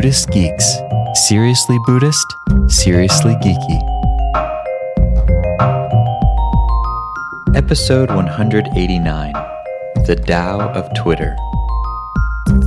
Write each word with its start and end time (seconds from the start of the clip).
Buddhist 0.00 0.30
Geeks. 0.30 0.78
Seriously 1.28 1.76
Buddhist, 1.84 2.24
seriously 2.68 3.34
geeky. 3.34 3.80
Episode 7.54 8.08
189 8.08 9.32
The 10.06 10.16
Tao 10.16 10.70
of 10.70 10.88
Twitter. 10.94 11.36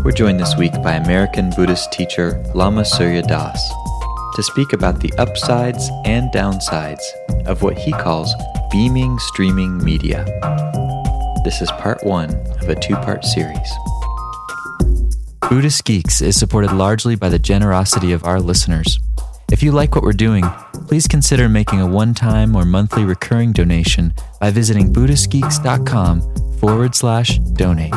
We're 0.04 0.12
joined 0.12 0.40
this 0.40 0.56
week 0.58 0.74
by 0.84 0.94
American 0.94 1.50
Buddhist 1.56 1.92
teacher 1.92 2.40
Lama 2.54 2.86
Surya 2.86 3.24
Das 3.24 3.68
to 4.36 4.44
speak 4.44 4.72
about 4.72 5.00
the 5.00 5.12
upsides 5.18 5.90
and 6.06 6.32
downsides 6.32 7.02
of 7.48 7.64
what 7.64 7.80
he 7.80 7.94
calls 7.94 8.32
beaming 8.70 9.18
streaming 9.18 9.84
media. 9.84 10.24
This 11.44 11.64
is 11.64 11.72
part 11.80 12.04
one 12.04 12.30
of 12.62 12.70
a 12.70 12.76
two 12.80 12.96
part 12.98 13.26
series. 13.26 13.74
Buddhist 15.54 15.86
Geeks 15.86 16.20
is 16.24 16.36
supported 16.36 16.72
largely 16.72 17.16
by 17.16 17.30
the 17.30 17.38
generosity 17.38 18.12
of 18.12 18.26
our 18.26 18.42
listeners. 18.42 19.00
If 19.52 19.62
you 19.62 19.72
like 19.72 19.94
what 19.94 20.04
we're 20.04 20.12
doing, 20.12 20.44
please 20.88 21.06
consider 21.08 21.48
making 21.48 21.80
a 21.80 21.86
one 21.86 22.16
time 22.16 22.56
or 22.56 22.66
monthly 22.66 23.06
recurring 23.06 23.52
donation 23.54 24.16
by 24.40 24.50
visiting 24.50 24.92
BuddhistGeeks.com 24.92 26.58
forward 26.58 26.96
slash 26.96 27.38
donate. 27.38 27.94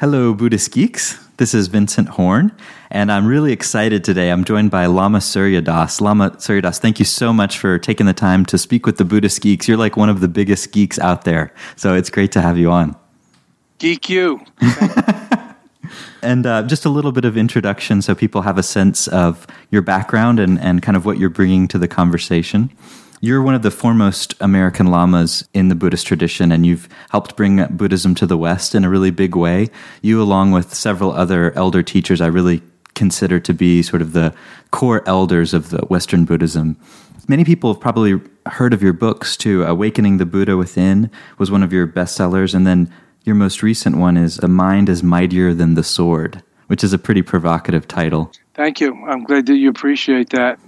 Hello, 0.00 0.34
Buddhist 0.34 0.72
Geeks. 0.72 1.24
This 1.36 1.54
is 1.54 1.68
Vincent 1.68 2.08
Horn, 2.08 2.50
and 2.90 3.12
I'm 3.12 3.26
really 3.26 3.52
excited 3.52 4.02
today. 4.02 4.30
I'm 4.30 4.44
joined 4.44 4.70
by 4.70 4.86
Lama 4.86 5.20
Surya 5.20 5.60
Das. 5.60 6.00
Lama 6.00 6.34
Surya 6.40 6.62
Das, 6.62 6.78
thank 6.78 6.98
you 6.98 7.04
so 7.04 7.32
much 7.32 7.58
for 7.58 7.78
taking 7.78 8.06
the 8.06 8.12
time 8.12 8.44
to 8.46 8.58
speak 8.58 8.84
with 8.84 8.96
the 8.96 9.04
Buddhist 9.04 9.40
geeks. 9.40 9.68
You're 9.68 9.76
like 9.76 9.96
one 9.96 10.08
of 10.08 10.20
the 10.20 10.28
biggest 10.28 10.72
geeks 10.72 10.98
out 10.98 11.24
there, 11.24 11.54
so 11.76 11.94
it's 11.94 12.10
great 12.10 12.32
to 12.32 12.40
have 12.40 12.58
you 12.58 12.70
on. 12.70 12.96
Geek 13.78 14.10
you. 14.10 14.40
and 16.22 16.46
uh, 16.46 16.64
just 16.64 16.84
a 16.84 16.90
little 16.90 17.12
bit 17.12 17.24
of 17.24 17.36
introduction 17.36 18.02
so 18.02 18.14
people 18.14 18.42
have 18.42 18.58
a 18.58 18.62
sense 18.62 19.08
of 19.08 19.46
your 19.70 19.82
background 19.82 20.40
and, 20.40 20.58
and 20.60 20.82
kind 20.82 20.96
of 20.96 21.06
what 21.06 21.18
you're 21.18 21.30
bringing 21.30 21.68
to 21.68 21.78
the 21.78 21.88
conversation. 21.88 22.70
You're 23.22 23.42
one 23.42 23.54
of 23.54 23.62
the 23.62 23.70
foremost 23.70 24.34
American 24.40 24.86
lamas 24.86 25.46
in 25.52 25.68
the 25.68 25.74
Buddhist 25.74 26.06
tradition, 26.06 26.50
and 26.50 26.64
you've 26.64 26.88
helped 27.10 27.36
bring 27.36 27.64
Buddhism 27.66 28.14
to 28.16 28.26
the 28.26 28.38
West 28.38 28.74
in 28.74 28.82
a 28.82 28.88
really 28.88 29.10
big 29.10 29.36
way. 29.36 29.68
You, 30.00 30.22
along 30.22 30.52
with 30.52 30.74
several 30.74 31.12
other 31.12 31.52
elder 31.52 31.82
teachers, 31.82 32.22
I 32.22 32.28
really 32.28 32.62
consider 32.94 33.40
to 33.40 33.54
be 33.54 33.82
sort 33.82 34.02
of 34.02 34.12
the 34.12 34.34
core 34.70 35.02
elders 35.06 35.54
of 35.54 35.70
the 35.70 35.82
Western 35.86 36.24
Buddhism. 36.24 36.76
Many 37.28 37.44
people 37.44 37.72
have 37.72 37.80
probably 37.80 38.20
heard 38.46 38.74
of 38.74 38.82
your 38.82 38.92
books 38.92 39.36
too. 39.36 39.62
Awakening 39.64 40.16
the 40.16 40.26
Buddha 40.26 40.56
Within 40.56 41.10
was 41.38 41.50
one 41.50 41.62
of 41.62 41.72
your 41.72 41.86
bestsellers, 41.86 42.54
and 42.54 42.66
then 42.66 42.92
your 43.24 43.36
most 43.36 43.62
recent 43.62 43.96
one 43.96 44.16
is 44.16 44.36
The 44.36 44.48
Mind 44.48 44.88
is 44.88 45.02
Mightier 45.02 45.54
Than 45.54 45.74
the 45.74 45.84
Sword, 45.84 46.42
which 46.66 46.82
is 46.82 46.92
a 46.92 46.98
pretty 46.98 47.22
provocative 47.22 47.86
title. 47.86 48.32
Thank 48.54 48.80
you. 48.80 48.94
I'm 49.06 49.24
glad 49.24 49.46
that 49.46 49.56
you 49.56 49.68
appreciate 49.68 50.30
that. 50.30 50.58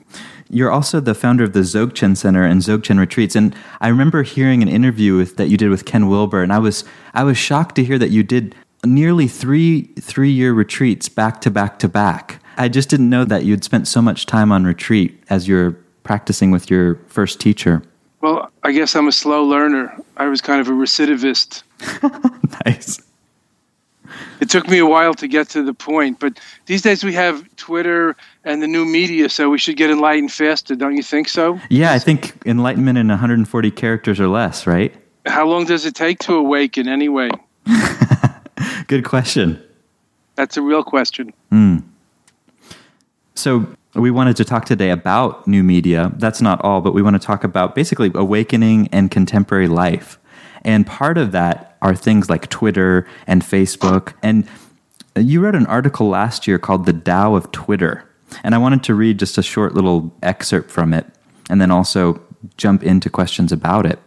You're 0.50 0.70
also 0.70 1.00
the 1.00 1.14
founder 1.14 1.44
of 1.44 1.54
the 1.54 1.60
Dzogchen 1.60 2.16
Center 2.16 2.44
and 2.44 2.60
Dzogchen 2.60 2.98
Retreats, 2.98 3.34
and 3.34 3.56
I 3.80 3.88
remember 3.88 4.22
hearing 4.22 4.62
an 4.62 4.68
interview 4.68 5.16
with, 5.16 5.36
that 5.38 5.48
you 5.48 5.56
did 5.56 5.70
with 5.70 5.86
Ken 5.86 6.08
Wilber, 6.08 6.42
and 6.42 6.52
I 6.52 6.58
was 6.58 6.84
I 7.14 7.24
was 7.24 7.38
shocked 7.38 7.74
to 7.76 7.84
hear 7.84 7.98
that 7.98 8.10
you 8.10 8.22
did 8.22 8.54
nearly 8.84 9.28
three 9.28 9.84
three 10.00 10.30
year 10.30 10.52
retreats 10.52 11.08
back 11.08 11.40
to 11.42 11.50
back 11.50 11.78
to 11.80 11.88
back. 11.88 12.42
I 12.56 12.68
just 12.68 12.90
didn't 12.90 13.08
know 13.08 13.24
that 13.24 13.44
you'd 13.44 13.64
spent 13.64 13.88
so 13.88 14.02
much 14.02 14.26
time 14.26 14.52
on 14.52 14.64
retreat 14.64 15.22
as 15.30 15.48
you're 15.48 15.72
practicing 16.02 16.50
with 16.50 16.70
your 16.70 16.96
first 17.06 17.40
teacher. 17.40 17.82
Well, 18.20 18.50
I 18.62 18.72
guess 18.72 18.94
I'm 18.94 19.08
a 19.08 19.12
slow 19.12 19.44
learner. 19.44 19.96
I 20.16 20.26
was 20.26 20.40
kind 20.40 20.60
of 20.60 20.68
a 20.68 20.72
recidivist. 20.72 21.62
nice 22.66 23.00
it 24.40 24.50
took 24.50 24.68
me 24.68 24.78
a 24.78 24.86
while 24.86 25.14
to 25.14 25.28
get 25.28 25.48
to 25.50 25.62
the 25.62 25.74
point, 25.74 26.18
but 26.18 26.38
these 26.66 26.82
days 26.82 27.04
we 27.04 27.12
have 27.14 27.44
Twitter 27.56 28.16
and 28.44 28.62
the 28.62 28.66
new 28.66 28.84
media, 28.84 29.28
so 29.28 29.50
we 29.50 29.58
should 29.58 29.76
get 29.76 29.90
enlightened 29.90 30.32
faster, 30.32 30.74
don't 30.74 30.96
you 30.96 31.02
think 31.02 31.28
so? 31.28 31.60
Yeah, 31.70 31.92
I 31.92 31.98
think 31.98 32.34
enlightenment 32.44 32.98
in 32.98 33.08
140 33.08 33.70
characters 33.70 34.18
or 34.18 34.28
less, 34.28 34.66
right? 34.66 34.92
How 35.26 35.46
long 35.46 35.64
does 35.64 35.86
it 35.86 35.94
take 35.94 36.18
to 36.20 36.34
awaken 36.34 36.88
anyway? 36.88 37.30
Good 38.92 39.04
question. 39.04 39.58
That's 40.34 40.58
a 40.58 40.60
real 40.60 40.84
question. 40.84 41.32
Mm. 41.50 41.82
So, 43.34 43.66
we 43.94 44.10
wanted 44.10 44.36
to 44.36 44.44
talk 44.44 44.66
today 44.66 44.90
about 44.90 45.46
new 45.46 45.62
media. 45.62 46.12
That's 46.16 46.42
not 46.42 46.60
all, 46.60 46.82
but 46.82 46.92
we 46.92 47.00
want 47.00 47.16
to 47.16 47.26
talk 47.26 47.42
about 47.42 47.74
basically 47.74 48.10
awakening 48.14 48.88
and 48.92 49.10
contemporary 49.10 49.66
life. 49.66 50.18
And 50.60 50.86
part 50.86 51.16
of 51.16 51.32
that 51.32 51.78
are 51.80 51.94
things 51.94 52.28
like 52.28 52.50
Twitter 52.50 53.08
and 53.26 53.40
Facebook. 53.40 54.12
And 54.22 54.46
you 55.16 55.40
wrote 55.40 55.54
an 55.54 55.64
article 55.68 56.10
last 56.10 56.46
year 56.46 56.58
called 56.58 56.84
The 56.84 56.92
Tao 56.92 57.34
of 57.34 57.50
Twitter. 57.50 58.06
And 58.44 58.54
I 58.54 58.58
wanted 58.58 58.82
to 58.84 58.94
read 58.94 59.18
just 59.18 59.38
a 59.38 59.42
short 59.42 59.72
little 59.74 60.14
excerpt 60.22 60.70
from 60.70 60.92
it 60.92 61.06
and 61.48 61.62
then 61.62 61.70
also 61.70 62.20
jump 62.58 62.82
into 62.82 63.08
questions 63.08 63.52
about 63.52 63.86
it. 63.86 63.98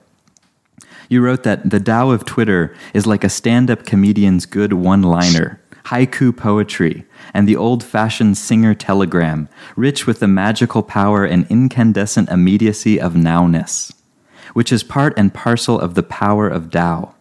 You 1.10 1.22
wrote 1.22 1.44
that 1.44 1.70
the 1.70 1.80
Tao 1.80 2.12
of 2.12 2.26
Twitter 2.26 2.76
is 2.94 3.06
like 3.06 3.24
a 3.24 3.30
stand 3.30 3.70
up 3.70 3.86
comedian's 3.86 4.46
good 4.46 4.74
one 4.74 5.02
liner, 5.02 5.62
haiku 5.86 6.36
poetry, 6.36 7.06
and 7.34 7.48
the 7.48 7.56
old 7.56 7.84
fashioned 7.84 8.38
singer 8.38 8.74
telegram, 8.74 9.50
rich 9.76 10.08
with 10.08 10.20
the 10.20 10.28
magical 10.28 10.84
power 10.84 11.26
and 11.26 11.46
incandescent 11.50 12.30
immediacy 12.30 13.00
of 13.00 13.14
nowness 13.14 13.92
which 14.56 14.72
is 14.72 14.84
part 14.84 15.14
and 15.18 15.34
parcel 15.34 15.78
of 15.78 15.96
the 15.96 16.04
power 16.04 16.48
of 16.48 16.72
Tao. 16.72 17.14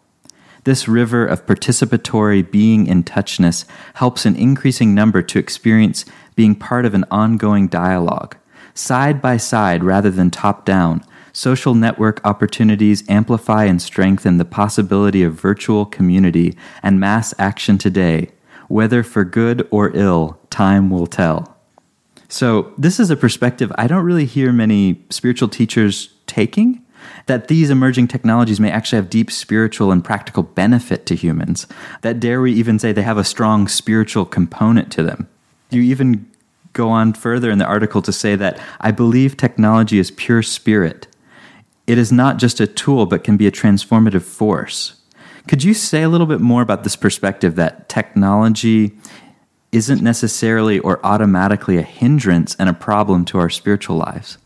This 0.62 0.86
river 0.86 1.26
of 1.26 1.46
participatory 1.46 2.48
being 2.48 2.86
in 2.86 3.02
touchness 3.02 3.64
helps 3.94 4.24
an 4.24 4.36
increasing 4.36 4.94
number 4.94 5.20
to 5.20 5.38
experience 5.40 6.04
being 6.36 6.54
part 6.54 6.86
of 6.86 6.94
an 6.94 7.04
ongoing 7.10 7.66
dialogue. 7.66 8.36
Side 8.72 9.20
by 9.20 9.36
side 9.36 9.82
rather 9.82 10.10
than 10.10 10.30
top 10.30 10.64
down, 10.64 11.04
social 11.34 11.74
network 11.74 12.24
opportunities 12.24 13.04
amplify 13.10 13.64
and 13.64 13.82
strengthen 13.82 14.38
the 14.38 14.44
possibility 14.46 15.22
of 15.22 15.34
virtual 15.34 15.84
community 15.84 16.56
and 16.82 16.98
mass 16.98 17.34
action 17.38 17.76
today. 17.76 18.30
Whether 18.68 19.02
for 19.02 19.24
good 19.24 19.68
or 19.70 19.90
ill, 19.94 20.38
time 20.48 20.88
will 20.88 21.06
tell. 21.06 21.54
So, 22.28 22.72
this 22.78 22.98
is 22.98 23.10
a 23.10 23.16
perspective 23.16 23.70
I 23.76 23.86
don't 23.86 24.04
really 24.04 24.24
hear 24.24 24.52
many 24.52 25.04
spiritual 25.10 25.48
teachers 25.48 26.14
taking 26.26 26.84
that 27.26 27.48
these 27.48 27.70
emerging 27.70 28.08
technologies 28.08 28.60
may 28.60 28.70
actually 28.70 28.96
have 28.96 29.10
deep 29.10 29.30
spiritual 29.30 29.92
and 29.92 30.02
practical 30.02 30.42
benefit 30.42 31.04
to 31.06 31.14
humans. 31.14 31.66
That 32.00 32.20
dare 32.20 32.40
we 32.40 32.52
even 32.52 32.78
say 32.78 32.92
they 32.92 33.02
have 33.02 33.18
a 33.18 33.24
strong 33.24 33.68
spiritual 33.68 34.24
component 34.24 34.90
to 34.92 35.02
them. 35.02 35.28
You 35.70 35.82
even 35.82 36.30
go 36.72 36.88
on 36.88 37.12
further 37.12 37.50
in 37.50 37.58
the 37.58 37.66
article 37.66 38.02
to 38.02 38.12
say 38.12 38.36
that 38.36 38.58
I 38.80 38.90
believe 38.90 39.36
technology 39.36 39.98
is 39.98 40.10
pure 40.10 40.42
spirit. 40.42 41.06
It 41.86 41.98
is 41.98 42.10
not 42.10 42.38
just 42.38 42.60
a 42.60 42.66
tool, 42.66 43.06
but 43.06 43.24
can 43.24 43.36
be 43.36 43.46
a 43.46 43.52
transformative 43.52 44.22
force. 44.22 45.00
Could 45.46 45.62
you 45.62 45.74
say 45.74 46.02
a 46.02 46.08
little 46.08 46.26
bit 46.26 46.40
more 46.40 46.62
about 46.62 46.84
this 46.84 46.96
perspective 46.96 47.56
that 47.56 47.88
technology 47.88 48.96
isn't 49.72 50.00
necessarily 50.00 50.78
or 50.78 51.04
automatically 51.04 51.76
a 51.76 51.82
hindrance 51.82 52.54
and 52.58 52.68
a 52.68 52.72
problem 52.72 53.24
to 53.26 53.38
our 53.38 53.50
spiritual 53.50 53.96
lives? 53.96 54.38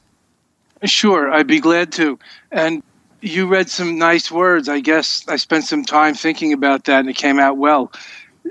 Sure, 0.85 1.31
I'd 1.31 1.47
be 1.47 1.61
glad 1.61 1.93
to. 1.93 2.19
And 2.51 2.83
you 3.21 3.47
read 3.47 3.69
some 3.69 3.99
nice 3.99 4.31
words. 4.31 4.69
I 4.69 4.81
guess 4.81 5.25
I 5.29 5.37
spent 5.37 5.65
some 5.65 5.85
time 5.85 6.15
thinking 6.15 6.53
about 6.53 6.85
that 6.85 7.01
and 7.01 7.11
it 7.11 7.17
came 7.17 7.39
out 7.39 7.59
well. 7.59 7.93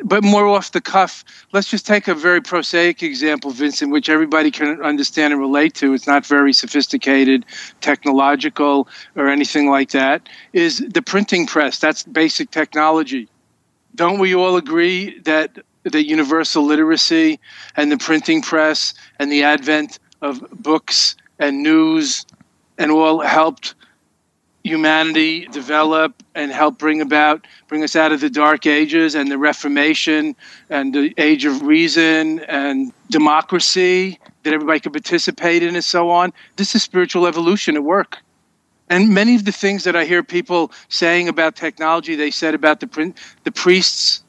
But 0.03 0.23
more 0.23 0.47
off 0.47 0.71
the 0.71 0.81
cuff, 0.81 1.23
let's 1.53 1.69
just 1.69 1.85
take 1.85 2.07
a 2.07 2.15
very 2.15 2.41
prosaic 2.41 3.03
example, 3.03 3.51
Vincent, 3.51 3.91
which 3.91 4.09
everybody 4.09 4.51
can 4.51 4.81
understand 4.81 5.33
and 5.33 5.41
relate 5.41 5.73
to. 5.75 5.93
It's 5.93 6.07
not 6.07 6.25
very 6.25 6.53
sophisticated, 6.53 7.45
technological, 7.81 8.87
or 9.15 9.27
anything 9.27 9.69
like 9.69 9.91
that. 9.91 10.27
Is 10.53 10.79
the 10.79 11.01
printing 11.01 11.47
press. 11.47 11.79
That's 11.79 12.03
basic 12.03 12.51
technology. 12.51 13.27
Don't 13.95 14.19
we 14.19 14.35
all 14.35 14.57
agree 14.57 15.19
that 15.19 15.57
the 15.83 16.05
universal 16.05 16.63
literacy 16.63 17.39
and 17.75 17.91
the 17.91 17.97
printing 17.97 18.41
press 18.41 18.93
and 19.19 19.31
the 19.31 19.43
advent 19.43 19.99
of 20.21 20.41
books 20.51 21.15
and 21.39 21.63
news 21.63 22.25
and 22.77 22.91
all 22.91 23.21
helped 23.21 23.75
humanity 24.67 25.45
develop 25.47 26.21
and 26.35 26.51
help 26.51 26.77
bring 26.77 27.01
about 27.01 27.47
bring 27.67 27.83
us 27.83 27.95
out 27.95 28.11
of 28.11 28.21
the 28.21 28.29
dark 28.29 28.65
ages 28.65 29.15
and 29.15 29.31
the 29.31 29.37
reformation 29.37 30.35
and 30.69 30.93
the 30.93 31.13
age 31.17 31.45
of 31.45 31.61
reason 31.61 32.39
and 32.41 32.91
democracy 33.09 34.19
that 34.43 34.53
everybody 34.53 34.79
could 34.79 34.93
participate 34.93 35.63
in 35.63 35.75
and 35.75 35.83
so 35.83 36.09
on. 36.09 36.31
This 36.55 36.75
is 36.75 36.83
spiritual 36.83 37.27
evolution 37.27 37.75
at 37.75 37.83
work. 37.83 38.17
And 38.89 39.09
many 39.09 39.35
of 39.35 39.43
the 39.43 39.51
things 39.51 39.83
that 39.83 39.95
i 39.95 40.05
hear 40.05 40.23
people 40.23 40.71
saying 40.89 41.27
about 41.27 41.55
technology 41.55 42.15
they 42.15 42.31
said 42.31 42.53
about 42.53 42.79
the 42.79 43.13
the 43.43 43.51
priests 43.51 44.23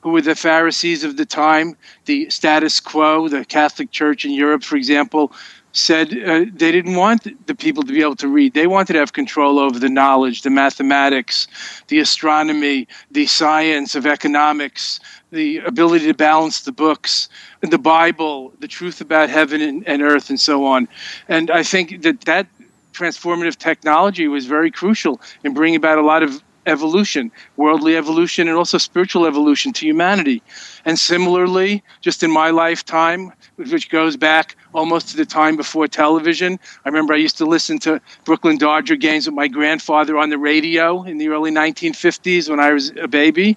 who 0.00 0.10
were 0.10 0.20
the 0.20 0.36
pharisees 0.36 1.02
of 1.02 1.16
the 1.16 1.26
time 1.26 1.76
the 2.04 2.30
status 2.30 2.78
quo 2.78 3.28
the 3.28 3.44
catholic 3.44 3.90
church 3.90 4.24
in 4.24 4.30
europe 4.30 4.62
for 4.62 4.76
example 4.76 5.32
said 5.76 6.08
uh, 6.12 6.46
they 6.54 6.72
didn't 6.72 6.94
want 6.94 7.46
the 7.46 7.54
people 7.54 7.82
to 7.82 7.92
be 7.92 8.00
able 8.00 8.16
to 8.16 8.28
read. 8.28 8.54
They 8.54 8.66
wanted 8.66 8.94
to 8.94 8.98
have 8.98 9.12
control 9.12 9.58
over 9.58 9.78
the 9.78 9.88
knowledge, 9.88 10.42
the 10.42 10.50
mathematics, 10.50 11.46
the 11.88 11.98
astronomy, 11.98 12.88
the 13.10 13.26
science 13.26 13.94
of 13.94 14.06
economics, 14.06 15.00
the 15.30 15.58
ability 15.58 16.06
to 16.06 16.14
balance 16.14 16.62
the 16.62 16.72
books, 16.72 17.28
the 17.60 17.78
Bible, 17.78 18.52
the 18.60 18.68
truth 18.68 19.00
about 19.00 19.28
heaven 19.28 19.60
and, 19.60 19.86
and 19.86 20.02
earth, 20.02 20.30
and 20.30 20.40
so 20.40 20.64
on. 20.64 20.88
And 21.28 21.50
I 21.50 21.62
think 21.62 22.02
that 22.02 22.22
that 22.22 22.46
transformative 22.94 23.56
technology 23.56 24.28
was 24.28 24.46
very 24.46 24.70
crucial 24.70 25.20
in 25.44 25.52
bringing 25.52 25.76
about 25.76 25.98
a 25.98 26.02
lot 26.02 26.22
of 26.22 26.42
evolution, 26.66 27.30
worldly 27.56 27.96
evolution, 27.96 28.48
and 28.48 28.56
also 28.56 28.78
spiritual 28.78 29.26
evolution 29.26 29.72
to 29.72 29.86
humanity. 29.86 30.42
And 30.84 30.98
similarly, 30.98 31.82
just 32.00 32.22
in 32.22 32.30
my 32.30 32.50
lifetime, 32.50 33.32
which 33.56 33.88
goes 33.90 34.16
back 34.16 34.56
almost 34.74 35.08
to 35.10 35.16
the 35.16 35.24
time 35.24 35.56
before 35.56 35.88
television, 35.88 36.58
I 36.84 36.88
remember 36.88 37.14
I 37.14 37.18
used 37.18 37.38
to 37.38 37.46
listen 37.46 37.78
to 37.80 38.00
Brooklyn 38.24 38.58
Dodger 38.58 38.96
games 38.96 39.26
with 39.26 39.34
my 39.34 39.48
grandfather 39.48 40.18
on 40.18 40.30
the 40.30 40.38
radio 40.38 41.02
in 41.04 41.18
the 41.18 41.28
early 41.28 41.50
1950s 41.50 42.50
when 42.50 42.60
I 42.60 42.72
was 42.72 42.92
a 43.00 43.08
baby. 43.08 43.56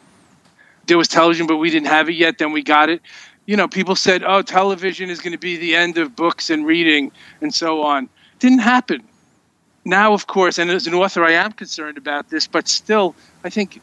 There 0.87 0.97
was 0.97 1.07
television, 1.07 1.47
but 1.47 1.57
we 1.57 1.69
didn't 1.69 1.87
have 1.87 2.09
it 2.09 2.15
yet. 2.15 2.37
Then 2.37 2.51
we 2.51 2.63
got 2.63 2.89
it. 2.89 3.01
You 3.45 3.57
know, 3.57 3.67
people 3.67 3.95
said, 3.95 4.23
oh, 4.23 4.41
television 4.41 5.09
is 5.09 5.19
going 5.21 5.31
to 5.33 5.39
be 5.39 5.57
the 5.57 5.75
end 5.75 5.97
of 5.97 6.15
books 6.15 6.49
and 6.49 6.65
reading 6.65 7.11
and 7.41 7.53
so 7.53 7.81
on. 7.81 8.09
Didn't 8.39 8.59
happen 8.59 9.08
now, 9.85 10.13
of 10.13 10.27
course, 10.27 10.57
and 10.57 10.69
as 10.69 10.87
an 10.87 10.93
author, 10.93 11.23
I 11.23 11.31
am 11.31 11.51
concerned 11.51 11.97
about 11.97 12.29
this, 12.29 12.47
but 12.47 12.67
still, 12.67 13.15
I 13.43 13.49
think 13.49 13.81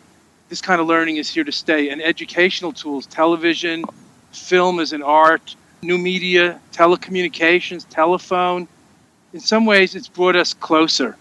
this 0.48 0.60
kind 0.60 0.80
of 0.80 0.86
learning 0.86 1.16
is 1.16 1.28
here 1.28 1.44
to 1.44 1.52
stay. 1.52 1.90
And 1.90 2.02
educational 2.02 2.72
tools, 2.72 3.06
television, 3.06 3.84
film 4.32 4.78
as 4.78 4.92
an 4.92 5.02
art, 5.02 5.56
new 5.82 5.98
media, 5.98 6.60
telecommunications, 6.72 7.86
telephone, 7.88 8.68
in 9.32 9.40
some 9.40 9.66
ways, 9.66 9.94
it's 9.94 10.08
brought 10.08 10.36
us 10.36 10.54
closer. 10.54 11.16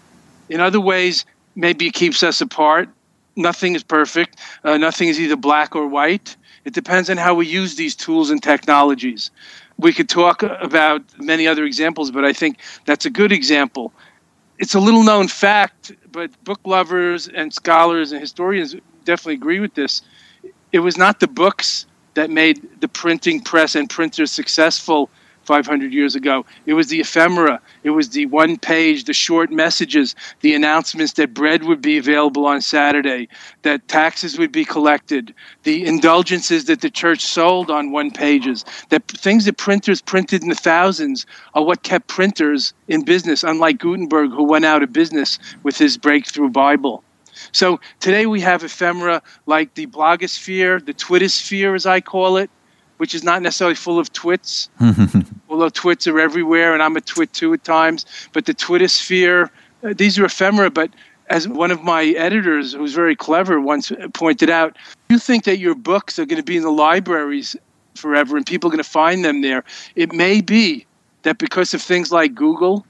In 0.48 0.60
other 0.60 0.80
ways, 0.80 1.26
maybe 1.54 1.88
it 1.88 1.92
keeps 1.92 2.22
us 2.22 2.40
apart. 2.40 2.88
Nothing 3.36 3.74
is 3.74 3.82
perfect. 3.82 4.38
Uh, 4.64 4.78
nothing 4.78 5.08
is 5.08 5.20
either 5.20 5.36
black 5.36 5.76
or 5.76 5.86
white. 5.86 6.34
It 6.64 6.72
depends 6.72 7.10
on 7.10 7.18
how 7.18 7.34
we 7.34 7.46
use 7.46 7.76
these 7.76 7.94
tools 7.94 8.30
and 8.30 8.42
technologies. 8.42 9.30
We 9.76 9.92
could 9.92 10.08
talk 10.08 10.42
about 10.42 11.02
many 11.18 11.46
other 11.46 11.64
examples, 11.64 12.10
but 12.10 12.24
I 12.24 12.32
think 12.32 12.58
that's 12.86 13.04
a 13.04 13.10
good 13.10 13.32
example 13.32 13.92
it's 14.58 14.74
a 14.74 14.80
little 14.80 15.02
known 15.02 15.28
fact, 15.28 15.92
but 16.12 16.30
book 16.44 16.60
lovers 16.64 17.28
and 17.28 17.52
scholars 17.52 18.12
and 18.12 18.20
historians 18.20 18.74
definitely 19.04 19.34
agree 19.34 19.60
with 19.60 19.74
this. 19.74 20.02
It 20.72 20.80
was 20.80 20.96
not 20.96 21.20
the 21.20 21.28
books 21.28 21.86
that 22.14 22.30
made 22.30 22.80
the 22.80 22.88
printing 22.88 23.40
press 23.40 23.74
and 23.74 23.88
printers 23.88 24.32
successful 24.32 25.10
500 25.46 25.92
years 25.92 26.14
ago. 26.14 26.44
It 26.66 26.74
was 26.74 26.88
the 26.88 27.00
ephemera. 27.00 27.60
It 27.84 27.90
was 27.90 28.10
the 28.10 28.26
one 28.26 28.58
page, 28.58 29.04
the 29.04 29.12
short 29.12 29.50
messages, 29.50 30.14
the 30.40 30.54
announcements 30.54 31.14
that 31.14 31.32
bread 31.32 31.64
would 31.64 31.80
be 31.80 31.96
available 31.96 32.46
on 32.46 32.60
Saturday, 32.60 33.28
that 33.62 33.86
taxes 33.88 34.38
would 34.38 34.52
be 34.52 34.64
collected, 34.64 35.34
the 35.62 35.86
indulgences 35.86 36.66
that 36.66 36.80
the 36.80 36.90
church 36.90 37.24
sold 37.24 37.70
on 37.70 37.92
one 37.92 38.10
pages, 38.10 38.64
that 38.90 39.06
things 39.08 39.44
that 39.44 39.56
printers 39.56 40.02
printed 40.02 40.42
in 40.42 40.48
the 40.48 40.54
thousands 40.54 41.26
are 41.54 41.64
what 41.64 41.82
kept 41.82 42.08
printers 42.08 42.74
in 42.88 43.04
business, 43.04 43.44
unlike 43.44 43.78
Gutenberg, 43.78 44.30
who 44.30 44.44
went 44.44 44.64
out 44.64 44.82
of 44.82 44.92
business 44.92 45.38
with 45.62 45.78
his 45.78 45.96
breakthrough 45.96 46.50
Bible. 46.50 47.02
So 47.52 47.80
today 48.00 48.26
we 48.26 48.40
have 48.40 48.64
ephemera 48.64 49.22
like 49.46 49.74
the 49.74 49.86
blogosphere, 49.86 50.84
the 50.84 50.94
Twittersphere, 50.94 51.74
as 51.74 51.86
I 51.86 52.00
call 52.00 52.36
it, 52.36 52.50
which 52.96 53.14
is 53.14 53.22
not 53.22 53.42
necessarily 53.42 53.74
full 53.74 53.98
of 53.98 54.12
twits, 54.12 54.70
although 55.56 55.70
twits 55.70 56.06
are 56.06 56.20
everywhere, 56.20 56.74
and 56.74 56.82
I'm 56.82 56.96
a 56.96 57.00
twit 57.00 57.32
too 57.32 57.54
at 57.54 57.64
times. 57.64 58.04
But 58.34 58.44
the 58.44 58.52
Twittersphere, 58.52 59.48
uh, 59.82 59.94
these 59.96 60.18
are 60.18 60.26
ephemera. 60.26 60.70
But 60.70 60.90
as 61.30 61.48
one 61.48 61.70
of 61.70 61.82
my 61.82 62.04
editors, 62.08 62.74
who's 62.74 62.92
very 62.92 63.16
clever, 63.16 63.58
once 63.58 63.90
pointed 64.12 64.50
out, 64.50 64.76
you 65.08 65.18
think 65.18 65.44
that 65.44 65.58
your 65.58 65.74
books 65.74 66.18
are 66.18 66.26
going 66.26 66.36
to 66.36 66.44
be 66.44 66.58
in 66.58 66.62
the 66.62 66.70
libraries 66.70 67.56
forever 67.94 68.36
and 68.36 68.44
people 68.44 68.68
are 68.68 68.72
going 68.72 68.84
to 68.84 68.90
find 68.90 69.24
them 69.24 69.40
there. 69.40 69.64
It 69.94 70.12
may 70.12 70.42
be 70.42 70.84
that 71.22 71.38
because 71.38 71.72
of 71.72 71.80
things 71.80 72.12
like 72.12 72.34
Google, 72.34 72.84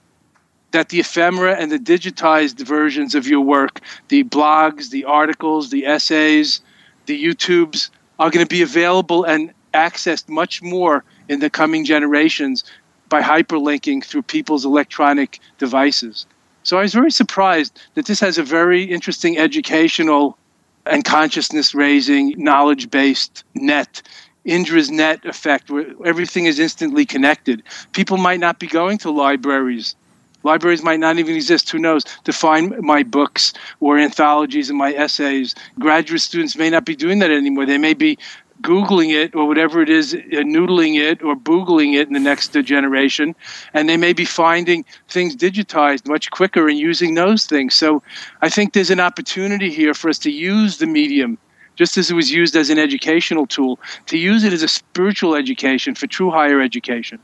that 0.73 0.89
the 0.89 0.99
ephemera 0.99 1.55
and 1.55 1.71
the 1.71 1.79
digitized 1.79 2.67
versions 2.67 3.15
of 3.15 3.29
your 3.29 3.41
work, 3.41 3.81
the 4.09 4.25
blogs, 4.25 4.91
the 4.91 5.05
articles, 5.05 5.71
the 5.71 5.87
essays, 5.87 6.61
the 7.07 7.23
YouTubes, 7.23 7.91
are 8.19 8.31
going 8.31 8.45
to 8.45 8.53
be 8.53 8.63
available 8.63 9.23
and 9.23 9.53
accessed 9.73 10.29
much 10.29 10.63
more 10.63 11.05
in 11.29 11.41
the 11.41 11.51
coming 11.51 11.85
generations 11.85 12.65
by 13.09 13.23
hyperlinking 13.23 14.05
through 14.05 14.23
people's 14.23 14.65
electronic 14.65 15.39
devices. 15.59 16.27
So 16.63 16.79
I 16.79 16.83
was 16.83 16.95
very 16.95 17.13
surprised 17.13 17.81
that 17.95 18.07
this 18.07 18.21
has 18.21 18.39
a 18.39 18.43
very 18.43 18.83
interesting 18.83 19.39
educational 19.39 20.37
and 20.85 21.05
consciousness 21.05 21.75
raising, 21.75 22.35
knowledge 22.37 22.91
based 22.91 23.45
net. 23.55 24.03
Indra's 24.45 24.91
net 24.91 25.25
effect, 25.25 25.71
where 25.71 25.87
everything 26.05 26.47
is 26.47 26.61
instantly 26.61 27.05
connected. 27.05 27.63
People 27.93 28.17
might 28.17 28.39
not 28.39 28.61
be 28.61 28.69
going 28.69 28.97
to 28.99 29.11
libraries. 29.11 29.97
Libraries 30.45 30.85
might 30.85 31.01
not 31.01 31.19
even 31.19 31.35
exist, 31.35 31.69
who 31.71 31.81
knows, 31.81 32.05
to 32.23 32.33
find 32.33 32.79
my 32.79 33.03
books 33.03 33.53
or 33.81 33.99
anthologies 33.99 34.71
and 34.71 34.79
my 34.79 34.95
essays. 34.95 35.57
Graduate 35.81 36.21
students 36.21 36.57
may 36.57 36.71
not 36.71 36.85
be 36.85 36.95
doing 36.95 37.19
that 37.19 37.33
anymore. 37.33 37.67
They 37.67 37.79
may 37.79 37.95
be 37.95 38.17
Googling 38.63 39.13
it 39.13 39.35
or 39.35 39.47
whatever 39.47 39.83
it 39.83 39.91
is, 39.91 40.15
uh, 40.15 40.19
noodling 40.43 40.99
it 40.99 41.23
or 41.23 41.37
boogling 41.37 41.95
it 41.95 42.09
in 42.09 42.15
the 42.15 42.21
next 42.21 42.53
generation. 42.53 43.35
And 43.75 43.89
they 43.89 43.97
may 43.97 44.13
be 44.13 44.25
finding 44.25 44.85
things 45.09 45.37
digitized 45.37 46.09
much 46.09 46.31
quicker 46.31 46.69
and 46.69 46.79
using 46.79 47.15
those 47.15 47.47
things. 47.47 47.75
So 47.75 48.03
I 48.43 48.49
think 48.49 48.73
there's 48.73 48.91
an 48.91 49.01
opportunity 49.01 49.71
here 49.71 49.95
for 49.95 50.09
us 50.09 50.19
to 50.21 50.31
use 50.31 50.79
the 50.79 50.87
medium, 50.87 51.39
just 51.75 51.97
as 51.97 52.11
it 52.11 52.15
was 52.15 52.31
used 52.31 52.57
as 52.57 52.71
an 52.71 52.79
educational 52.79 53.47
tool, 53.47 53.79
to 54.07 54.17
use 54.17 54.45
it 54.45 54.53
as 54.53 54.63
a 54.63 54.69
spiritual 54.69 55.35
education 55.35 55.95
for 55.95 56.07
true 56.07 56.31
higher 56.31 56.61
education. 56.61 57.19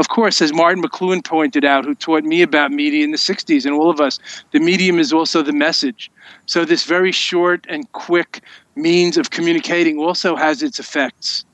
Of 0.00 0.08
course, 0.08 0.40
as 0.40 0.50
Martin 0.54 0.82
McLuhan 0.82 1.22
pointed 1.22 1.62
out, 1.62 1.84
who 1.84 1.94
taught 1.94 2.24
me 2.24 2.40
about 2.40 2.72
media 2.72 3.04
in 3.04 3.10
the 3.10 3.18
60s 3.18 3.66
and 3.66 3.74
all 3.74 3.90
of 3.90 4.00
us, 4.00 4.18
the 4.50 4.58
medium 4.58 4.98
is 4.98 5.12
also 5.12 5.42
the 5.42 5.52
message. 5.52 6.10
So, 6.46 6.64
this 6.64 6.84
very 6.84 7.12
short 7.12 7.66
and 7.68 7.92
quick 7.92 8.40
means 8.76 9.18
of 9.18 9.28
communicating 9.28 9.98
also 9.98 10.36
has 10.36 10.62
its 10.62 10.80
effects. 10.80 11.44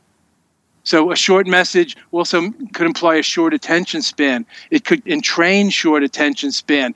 So 0.85 1.11
a 1.11 1.17
short 1.17 1.49
message 1.49 1.97
also 2.13 2.53
could 2.73 2.87
imply 2.87 3.17
a 3.17 3.23
short 3.23 3.53
attention 3.53 4.03
span. 4.03 4.47
It 4.71 4.85
could 4.85 5.03
entrain 5.05 5.73
short 5.73 6.05
attention 6.05 6.53
span. 6.53 6.95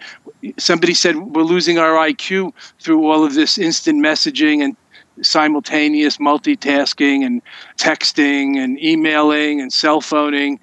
Somebody 0.56 0.94
said 0.94 1.17
we're 1.17 1.43
losing 1.43 1.79
our 1.79 1.94
IQ 2.08 2.53
through 2.79 3.05
all 3.10 3.24
of 3.24 3.34
this 3.34 3.58
instant 3.58 3.98
messaging 4.01 4.63
and 4.63 4.77
simultaneous 5.22 6.19
multitasking 6.19 7.27
and 7.27 7.43
texting 7.77 8.56
and 8.56 8.81
emailing 8.82 9.60
and 9.60 9.72
cell 9.72 10.01
phoning. 10.01 10.60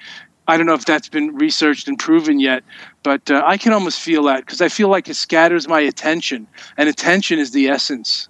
I 0.48 0.58
don't 0.58 0.66
know 0.66 0.74
if 0.74 0.86
that's 0.86 1.10
been 1.10 1.36
researched 1.36 1.88
and 1.88 2.00
proven 2.00 2.40
yet, 2.40 2.64
but 3.04 3.30
uh, 3.30 3.44
I 3.46 3.58
can 3.58 3.74
almost 3.74 4.00
feel 4.00 4.24
that 4.24 4.46
because 4.46 4.62
I 4.62 4.70
feel 4.70 4.88
like 4.88 5.10
it 5.10 5.16
scatters 5.16 5.68
my 5.68 5.82
attention, 5.82 6.48
and 6.78 6.88
attention 6.88 7.40
is 7.40 7.52
the 7.52 7.68
essence. 7.68 8.30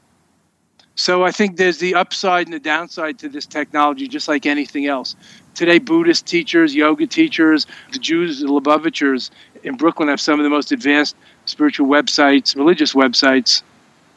So 0.95 1.23
I 1.23 1.29
think 1.29 1.57
there's 1.57 1.77
the 1.77 1.93
upside 1.93 2.47
and 2.47 2.53
the 2.53 2.59
downside 2.59 3.19
to 3.19 3.29
this 3.29 3.45
technology, 3.45 4.07
just 4.07 4.27
like 4.27 4.47
anything 4.47 4.87
else. 4.87 5.15
Today, 5.53 5.77
Buddhist 5.77 6.25
teachers, 6.25 6.73
yoga 6.73 7.05
teachers, 7.05 7.67
the 7.91 7.99
Jews, 7.99 8.39
the 8.39 8.47
Lubavitchers 8.47 9.29
in 9.63 9.75
Brooklyn 9.75 10.09
have 10.09 10.19
some 10.19 10.39
of 10.39 10.43
the 10.43 10.49
most 10.49 10.71
advanced 10.71 11.15
spiritual 11.45 11.87
websites, 11.87 12.55
religious 12.55 12.93
websites, 12.93 13.61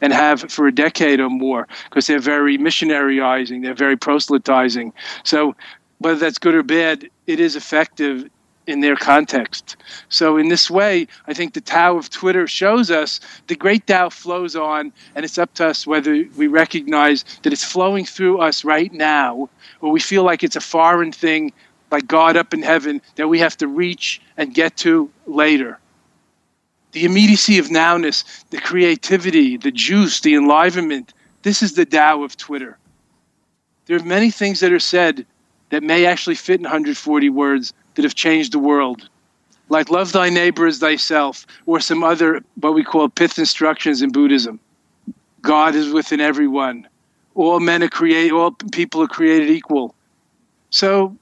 and 0.01 0.11
have 0.11 0.41
for 0.51 0.65
a 0.65 0.73
decade 0.73 1.19
or 1.19 1.29
more 1.29 1.67
because 1.89 2.07
they're 2.07 2.19
very 2.19 2.57
missionaryizing, 2.57 3.61
they're 3.61 3.75
very 3.75 3.95
proselytizing. 3.95 4.91
So 5.23 5.55
whether 5.99 6.19
that's 6.19 6.39
good 6.39 6.55
or 6.55 6.63
bad, 6.63 7.10
it 7.27 7.39
is 7.39 7.55
effective 7.55 8.29
in 8.67 8.79
their 8.79 8.95
context. 8.95 9.75
So, 10.09 10.37
in 10.37 10.47
this 10.47 10.69
way, 10.69 11.07
I 11.27 11.33
think 11.33 11.53
the 11.53 11.61
Tao 11.61 11.97
of 11.97 12.09
Twitter 12.09 12.47
shows 12.47 12.91
us 12.91 13.19
the 13.47 13.55
great 13.55 13.87
Tao 13.87 14.09
flows 14.09 14.55
on, 14.55 14.93
and 15.15 15.25
it's 15.25 15.37
up 15.37 15.53
to 15.55 15.67
us 15.67 15.87
whether 15.87 16.25
we 16.37 16.47
recognize 16.47 17.25
that 17.41 17.51
it's 17.51 17.63
flowing 17.63 18.05
through 18.05 18.39
us 18.39 18.63
right 18.63 18.93
now, 18.93 19.49
or 19.81 19.91
we 19.91 19.99
feel 19.99 20.23
like 20.23 20.43
it's 20.43 20.55
a 20.55 20.61
foreign 20.61 21.11
thing, 21.11 21.51
like 21.89 22.07
God 22.07 22.37
up 22.37 22.53
in 22.53 22.61
heaven, 22.61 23.01
that 23.15 23.27
we 23.27 23.39
have 23.39 23.57
to 23.57 23.67
reach 23.67 24.21
and 24.37 24.53
get 24.53 24.77
to 24.77 25.09
later. 25.25 25.79
The 26.91 27.05
immediacy 27.05 27.57
of 27.57 27.67
nowness, 27.67 28.23
the 28.49 28.59
creativity, 28.59 29.57
the 29.57 29.71
juice, 29.71 30.19
the 30.19 30.35
enlivenment 30.35 31.13
this 31.43 31.63
is 31.63 31.73
the 31.73 31.85
Tao 31.85 32.23
of 32.23 32.37
Twitter. 32.37 32.77
There 33.85 33.97
are 33.97 34.03
many 34.03 34.31
things 34.31 34.59
that 34.59 34.71
are 34.71 34.79
said 34.79 35.25
that 35.71 35.83
may 35.83 36.05
actually 36.05 36.35
fit 36.35 36.59
in 36.59 36.63
140 36.63 37.29
words 37.29 37.73
that 37.95 38.03
have 38.03 38.15
changed 38.15 38.51
the 38.51 38.59
world, 38.59 39.09
like 39.69 39.89
love 39.89 40.11
thy 40.11 40.29
neighbor 40.29 40.67
as 40.67 40.79
thyself, 40.79 41.47
or 41.65 41.79
some 41.79 42.03
other 42.03 42.41
what 42.55 42.73
we 42.73 42.83
call 42.83 43.09
pith 43.09 43.39
instructions 43.39 44.01
in 44.01 44.11
Buddhism. 44.11 44.59
God 45.41 45.73
is 45.73 45.91
within 45.91 46.21
everyone. 46.21 46.87
All 47.33 47.59
men 47.59 47.81
are 47.81 47.89
created, 47.89 48.33
all 48.33 48.51
people 48.51 49.01
are 49.01 49.07
created 49.07 49.49
equal. 49.49 49.95
So 50.69 51.17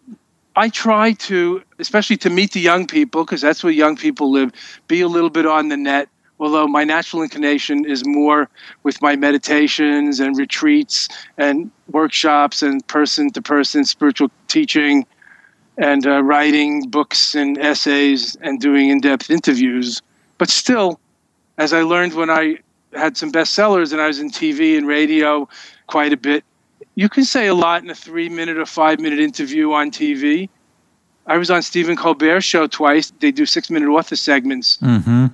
I 0.56 0.70
try 0.70 1.14
to, 1.14 1.64
especially 1.78 2.18
to 2.18 2.30
meet 2.30 2.52
the 2.52 2.60
young 2.60 2.86
people, 2.88 3.24
because 3.24 3.42
that's 3.42 3.64
where 3.64 3.72
young 3.72 3.96
people 3.96 4.32
live, 4.32 4.52
be 4.88 5.02
a 5.02 5.08
little 5.08 5.30
bit 5.30 5.46
on 5.46 5.70
the 5.70 5.78
net. 5.78 6.10
Although 6.40 6.68
my 6.68 6.84
natural 6.84 7.22
inclination 7.22 7.86
is 7.86 8.06
more 8.06 8.50
with 8.84 9.02
my 9.02 9.16
meditations 9.16 10.20
and 10.20 10.38
retreats 10.38 11.10
and 11.38 11.70
workshops 11.92 12.62
and 12.62 12.86
person 12.88 13.30
to 13.32 13.42
person 13.42 13.84
spiritual 13.84 14.32
teaching 14.48 15.06
and 15.78 16.08
uh, 16.08 16.24
writing 16.24 16.90
books 16.90 17.36
and 17.36 17.58
essays 17.58 18.38
and 18.42 18.60
doing 18.60 18.90
in 18.90 19.02
depth 19.02 19.30
interviews. 19.30 20.02
But 20.38 20.50
still, 20.50 21.00
as 21.58 21.74
I 21.74 21.82
learned 21.82 22.14
when 22.14 22.30
I 22.30 22.58
had 22.94 23.18
some 23.18 23.32
bestsellers 23.32 23.92
and 23.92 24.02
I 24.02 24.08
was 24.08 24.20
in 24.20 24.32
TV 24.32 24.78
and 24.78 24.88
radio 24.88 25.48
quite 25.88 26.14
a 26.14 26.18
bit, 26.18 26.44
you 26.96 27.10
can 27.10 27.24
say 27.24 27.48
a 27.48 27.54
lot 27.54 27.84
in 27.84 27.90
a 27.90 27.96
three 27.96 28.30
minute 28.30 28.58
or 28.58 28.66
five 28.66 29.00
minute 29.00 29.20
interview 29.20 29.72
on 29.74 29.92
TV. 29.92 30.50
I 31.28 31.38
was 31.38 31.52
on 31.52 31.62
Stephen 31.62 31.96
Colbert's 31.96 32.46
show 32.46 32.66
twice. 32.66 33.12
They 33.20 33.32
do 33.32 33.46
six 33.46 33.70
minute 33.70 33.90
author 33.90 34.16
segments. 34.16 34.78
Mm-hmm. 34.78 35.28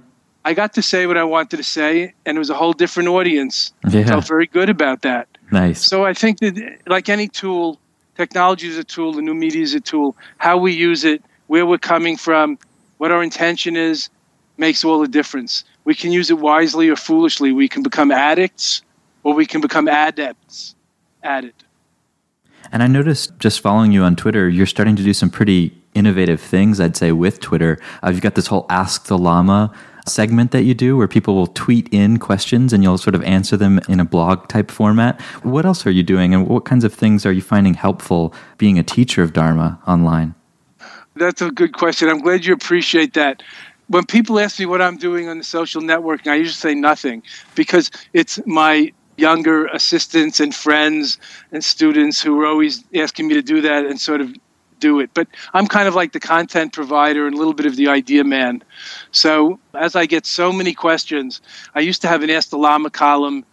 I 0.46 0.54
got 0.54 0.74
to 0.76 0.82
say 0.84 1.08
what 1.08 1.18
I 1.18 1.24
wanted 1.24 1.58
to 1.58 1.64
say, 1.64 2.14
and 2.24 2.38
it 2.38 2.40
was 2.40 2.52
a 2.52 2.54
whole 2.54 2.72
different 2.72 3.10
audience. 3.10 3.74
Yeah. 3.90 4.02
I 4.02 4.04
felt 4.04 4.28
very 4.28 4.46
good 4.46 4.70
about 4.70 5.02
that. 5.02 5.28
Nice. 5.52 5.84
So 5.84 6.06
I 6.06 6.14
think 6.14 6.40
that, 6.40 6.78
like 6.86 7.10
any 7.10 7.28
tool, 7.28 7.80
technology 8.16 8.68
is 8.68 8.78
a 8.78 8.84
tool, 8.84 9.14
the 9.14 9.24
new 9.24 9.34
media 9.34 9.64
is 9.64 9.74
a 9.74 9.82
tool. 9.82 10.16
How 10.38 10.58
we 10.58 10.72
use 10.72 11.04
it, 11.04 11.24
where 11.48 11.66
we're 11.66 11.80
coming 11.80 12.16
from, 12.16 12.60
what 13.00 13.12
our 13.12 13.24
intention 13.24 13.76
is, 13.76 14.10
makes 14.58 14.86
all 14.86 15.00
the 15.00 15.08
difference. 15.08 15.64
We 15.84 15.96
can 15.96 16.12
use 16.12 16.30
it 16.30 16.38
wisely 16.38 16.90
or 16.90 16.96
foolishly. 16.96 17.52
We 17.52 17.68
can 17.68 17.82
become 17.82 18.12
addicts, 18.12 18.84
or 19.24 19.34
we 19.34 19.48
can 19.48 19.62
become 19.62 19.88
adepts 19.88 20.76
added. 21.24 21.56
And 22.72 22.84
I 22.84 22.88
noticed 22.88 23.40
just 23.40 23.62
following 23.62 23.92
you 23.92 24.04
on 24.04 24.16
Twitter, 24.16 24.48
you're 24.48 24.66
starting 24.68 24.96
to 24.96 25.04
do 25.04 25.14
some 25.14 25.32
pretty 25.32 25.76
innovative 25.96 26.40
things, 26.40 26.80
I'd 26.80 26.96
say, 26.96 27.12
with 27.12 27.40
Twitter. 27.40 27.80
Uh, 28.04 28.12
you've 28.12 28.22
got 28.22 28.36
this 28.36 28.48
whole 28.48 28.68
Ask 28.70 29.06
the 29.06 29.18
Lama 29.18 29.74
segment 30.08 30.52
that 30.52 30.64
you 30.64 30.74
do 30.74 30.96
where 30.98 31.08
people 31.08 31.36
will 31.36 31.48
tweet 31.48 31.88
in 31.92 32.18
questions 32.18 32.74
and 32.74 32.84
you'll 32.84 32.98
sort 32.98 33.16
of 33.16 33.24
answer 33.24 33.58
them 33.58 33.80
in 33.90 34.00
a 34.00 34.06
blog 34.06 34.48
type 34.48 34.72
format. 34.72 35.20
What 35.44 35.66
else 35.66 35.86
are 35.86 35.92
you 35.92 36.04
doing 36.04 36.34
and 36.34 36.48
what 36.48 36.66
kinds 36.66 36.84
of 36.84 36.94
things 36.94 37.26
are 37.26 37.32
you 37.32 37.42
finding 37.42 37.74
helpful 37.74 38.34
being 38.58 38.78
a 38.78 38.84
teacher 38.84 39.24
of 39.24 39.34
Dharma 39.34 39.80
online? 39.88 40.36
That's 41.16 41.42
a 41.42 41.50
good 41.50 41.74
question. 41.74 42.10
I'm 42.10 42.22
glad 42.22 42.46
you 42.46 42.54
appreciate 42.54 43.14
that. 43.14 43.42
When 43.88 44.06
people 44.06 44.40
ask 44.40 44.60
me 44.60 44.66
what 44.66 44.82
I'm 44.82 44.98
doing 44.98 45.30
on 45.30 45.38
the 45.38 45.44
social 45.44 45.82
networking, 45.82 46.28
I 46.32 46.36
usually 46.36 46.54
say 46.54 46.76
nothing 46.76 47.24
because 47.56 47.92
it's 48.14 48.40
my 48.46 48.92
younger 49.18 49.68
assistants 49.68 50.40
and 50.40 50.54
friends 50.54 51.18
and 51.52 51.64
students 51.64 52.22
who 52.22 52.40
are 52.42 52.46
always 52.46 52.84
asking 52.96 53.28
me 53.28 53.34
to 53.36 53.42
do 53.42 53.62
that 53.62 53.86
and 53.86 54.00
sort 54.00 54.22
of 54.22 54.34
do 54.86 55.00
it. 55.00 55.10
But 55.14 55.28
I'm 55.56 55.68
kind 55.68 55.88
of 55.88 55.96
like 55.96 56.12
the 56.12 56.20
content 56.20 56.74
provider 56.74 57.26
and 57.26 57.36
a 57.36 57.38
little 57.38 57.58
bit 57.60 57.66
of 57.66 57.76
the 57.76 57.88
idea 57.88 58.24
man. 58.24 58.64
So 59.12 59.60
as 59.74 59.96
I 59.96 60.06
get 60.06 60.26
so 60.26 60.52
many 60.52 60.74
questions, 60.74 61.42
I 61.74 61.80
used 61.90 62.02
to 62.04 62.08
have 62.08 62.22
an 62.24 62.30
Ask 62.30 62.50
the 62.50 62.58
Lama 62.58 62.90
column 62.90 63.44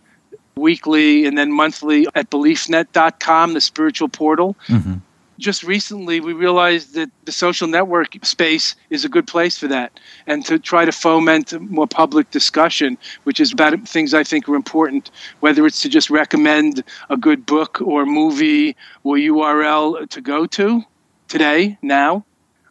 weekly 0.57 1.25
and 1.27 1.39
then 1.39 1.51
monthly 1.51 2.07
at 2.15 2.31
beliefnet.com, 2.31 3.55
the 3.55 3.61
spiritual 3.61 4.09
portal. 4.09 4.57
Mm-hmm 4.69 4.99
just 5.43 5.63
recently 5.65 6.21
we 6.21 6.33
realized 6.33 6.95
that 6.95 7.11
the 7.25 7.33
social 7.33 7.67
network 7.67 8.17
space 8.25 8.77
is 8.91 9.05
a 9.05 9.09
good 9.09 9.27
place 9.27 9.59
for 9.59 9.67
that 9.67 9.99
and 10.27 10.47
to 10.47 10.59
try 10.59 10.85
to 10.85 10.93
foment 10.93 11.61
more 11.71 11.87
public 11.87 12.31
discussion 12.31 12.97
which 13.25 13.41
is 13.41 13.53
about 13.53 13.77
things 13.89 14.15
i 14.15 14.23
think 14.23 14.49
are 14.49 14.55
important 14.55 15.11
whether 15.41 15.67
it's 15.67 15.83
to 15.83 15.89
just 15.89 16.11
recommend 16.11 16.85
a 17.11 17.17
good 17.17 17.45
book 17.45 17.81
or 17.81 18.07
movie 18.07 18.77
or 19.05 19.17
url 19.17 20.09
to 20.09 20.21
go 20.21 20.47
to 20.47 20.83
today 21.33 21.79
now 21.81 22.23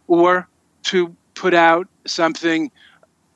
or 0.07 0.47
to 0.83 1.15
put 1.33 1.55
out 1.55 1.87
something 2.05 2.69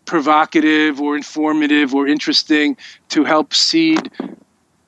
provocative 0.05 1.01
or 1.01 1.17
informative 1.17 1.95
or 1.95 2.07
interesting 2.07 2.77
to 3.09 3.23
help 3.23 3.51
seed 3.51 4.11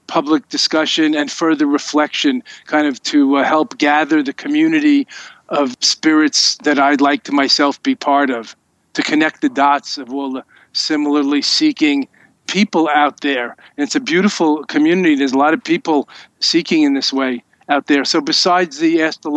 public 0.05 0.47
discussion 0.49 1.15
and 1.15 1.31
further 1.31 1.65
reflection, 1.65 2.43
kind 2.67 2.85
of 2.85 3.01
to 3.01 3.37
uh, 3.37 3.43
help 3.43 3.79
gather 3.79 4.21
the 4.21 4.31
community 4.31 5.07
of 5.49 5.75
spirits 5.81 6.55
that 6.57 6.77
I'd 6.77 7.01
like 7.01 7.23
to 7.23 7.31
myself 7.31 7.81
be 7.81 7.95
part 7.95 8.29
of, 8.29 8.55
to 8.93 9.01
connect 9.01 9.41
the 9.41 9.49
dots 9.49 9.97
of 9.97 10.13
all 10.13 10.33
the 10.33 10.43
similarly 10.71 11.41
seeking 11.41 12.07
people 12.45 12.87
out 12.89 13.21
there. 13.21 13.55
And 13.75 13.83
it's 13.85 13.95
a 13.95 13.99
beautiful 13.99 14.63
community. 14.65 15.15
There's 15.15 15.33
a 15.33 15.37
lot 15.37 15.55
of 15.55 15.63
people 15.63 16.07
seeking 16.39 16.83
in 16.83 16.93
this 16.93 17.11
way 17.11 17.43
out 17.69 17.87
there. 17.87 18.05
So 18.05 18.21
besides 18.21 18.77
the 18.77 19.01
Ask 19.01 19.21
the 19.21 19.31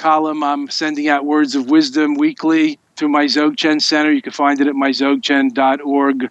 column, 0.00 0.42
I'm 0.42 0.70
sending 0.70 1.08
out 1.08 1.26
words 1.26 1.54
of 1.54 1.70
wisdom 1.70 2.14
weekly 2.14 2.78
through 2.96 3.10
my 3.10 3.26
Dzogchen 3.26 3.80
Center. 3.80 4.10
You 4.10 4.22
can 4.22 4.32
find 4.32 4.60
it 4.60 4.66
at 4.66 4.74
my 4.74 4.90
dzogchen.org 4.90 6.30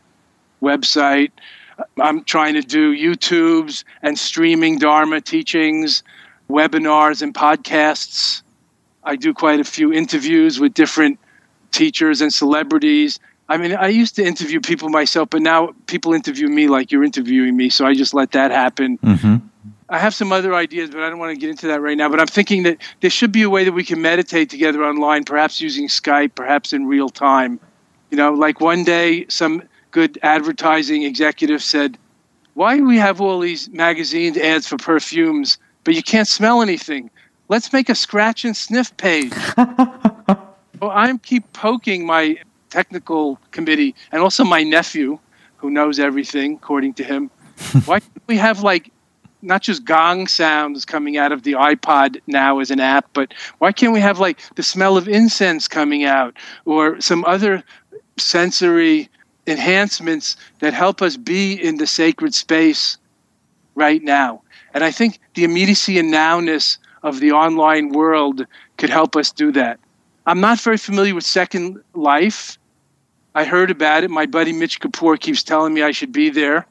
website. 0.62 1.32
I'm 2.02 2.24
trying 2.24 2.56
to 2.56 2.62
do 2.62 2.96
YouTubes 2.96 3.84
and 4.02 4.18
streaming 4.18 4.80
Dharma 4.80 5.22
teachings, 5.22 6.04
webinars, 6.50 7.22
and 7.22 7.34
podcasts. 7.34 8.42
I 9.04 9.16
do 9.16 9.34
quite 9.34 9.60
a 9.60 9.64
few 9.64 9.94
interviews 9.94 10.60
with 10.60 10.74
different 10.74 11.20
teachers 11.72 12.22
and 12.22 12.34
celebrities. 12.34 13.20
I 13.48 13.58
mean, 13.58 13.74
I 13.76 13.88
used 13.88 14.16
to 14.16 14.26
interview 14.26 14.60
people 14.60 14.90
myself, 14.90 15.30
but 15.30 15.42
now 15.42 15.74
people 15.86 16.14
interview 16.14 16.48
me 16.48 16.68
like 16.68 16.92
you're 16.92 17.04
interviewing 17.04 17.56
me, 17.56 17.70
so 17.70 17.86
I 17.86 17.94
just 17.94 18.14
let 18.14 18.32
that 18.32 18.52
happen. 18.52 18.98
Mm-hmm. 18.98 19.38
I 19.90 19.98
have 19.98 20.14
some 20.14 20.32
other 20.32 20.54
ideas, 20.54 20.92
but 20.92 21.02
I 21.02 21.10
don't 21.10 21.18
want 21.18 21.34
to 21.34 21.40
get 21.40 21.50
into 21.50 21.68
that 21.68 21.82
right 21.82 21.98
now. 21.98 22.10
But 22.10 22.20
I'm 22.20 22.28
thinking 22.28 22.64
that 22.64 22.78
there 23.02 23.10
should 23.10 23.32
be 23.32 23.42
a 23.42 23.50
way 23.50 23.64
that 23.64 23.72
we 23.72 23.84
can 23.84 24.02
meditate 24.02 24.50
together 24.50 24.84
online, 24.84 25.24
perhaps 25.24 25.60
using 25.60 25.88
Skype, 25.88 26.36
perhaps 26.36 26.74
in 26.74 26.86
real 26.86 27.10
time. 27.10 27.60
You 28.12 28.18
know, 28.18 28.34
like 28.34 28.60
one 28.62 28.84
day 28.84 29.26
some 29.30 29.64
good 29.92 30.20
advertising 30.22 31.04
executive 31.04 31.64
said, 31.64 31.98
Why 32.54 32.78
do 32.78 32.86
we 32.86 32.98
have 32.98 33.20
all 33.20 33.40
these 33.40 33.70
magazines 33.70 34.38
ads 34.38 34.68
for 34.68 34.78
perfumes, 34.78 35.58
but 35.84 35.96
you 35.96 36.04
can't 36.04 36.28
smell 36.28 36.62
anything? 36.62 37.10
Let's 37.48 37.74
make 37.74 37.90
a 37.90 37.96
scratch 37.96 38.46
and 38.46 38.56
sniff 38.56 38.96
page. 38.98 39.34
well, 39.58 40.92
I'm 40.92 41.18
keep 41.18 41.52
poking 41.54 42.06
my 42.06 42.38
technical 42.70 43.40
committee 43.50 43.96
and 44.12 44.22
also 44.22 44.44
my 44.44 44.62
nephew, 44.62 45.18
who 45.58 45.72
knows 45.72 45.98
everything, 46.00 46.56
according 46.56 46.94
to 46.96 47.04
him. 47.04 47.32
Why 47.86 48.02
we 48.28 48.38
have 48.38 48.62
like 48.62 48.92
not 49.42 49.62
just 49.62 49.86
gong 49.86 50.28
sounds 50.28 50.86
coming 50.86 51.18
out 51.18 51.32
of 51.32 51.44
the 51.44 51.54
iPod 51.54 52.20
now 52.28 52.60
as 52.60 52.72
an 52.72 52.80
app, 52.80 53.10
but 53.14 53.34
why 53.60 53.72
can't 53.72 53.94
we 53.94 54.02
have 54.02 54.20
like 54.20 54.40
the 54.56 54.64
smell 54.64 54.98
of 54.98 55.08
incense 55.08 55.68
coming 55.68 56.04
out 56.04 56.36
or 56.66 57.00
some 57.00 57.24
other 57.26 57.64
sensory 58.18 59.10
enhancements 59.48 60.36
that 60.60 60.74
help 60.74 61.02
us 61.02 61.18
be 61.18 61.54
in 61.54 61.78
the 61.78 61.88
sacred 61.88 62.34
space 62.34 62.98
right 63.76 64.04
now. 64.04 64.42
And 64.74 64.84
I 64.84 64.92
think 64.92 65.20
the 65.34 65.44
immediacy 65.44 65.98
and 65.98 66.14
nowness 66.14 66.78
of 67.02 67.20
the 67.20 67.32
online 67.32 67.90
world 67.90 68.46
could 68.78 68.90
help 68.90 69.16
us 69.16 69.32
do 69.32 69.52
that. 69.54 69.80
I'm 70.26 70.42
not 70.42 70.60
very 70.60 70.78
familiar 70.78 71.16
with 71.16 71.24
Second 71.24 71.82
Life. 71.94 72.58
I 73.34 73.46
heard 73.46 73.72
about 73.72 74.04
it. 74.04 74.10
My 74.10 74.26
buddy 74.26 74.54
Mitch 74.54 74.80
Kapor 74.80 75.20
keeps 75.20 75.44
telling 75.44 75.74
me 75.74 75.82
I 75.82 75.92
should 75.92 76.12
be 76.12 76.30
there. 76.30 76.68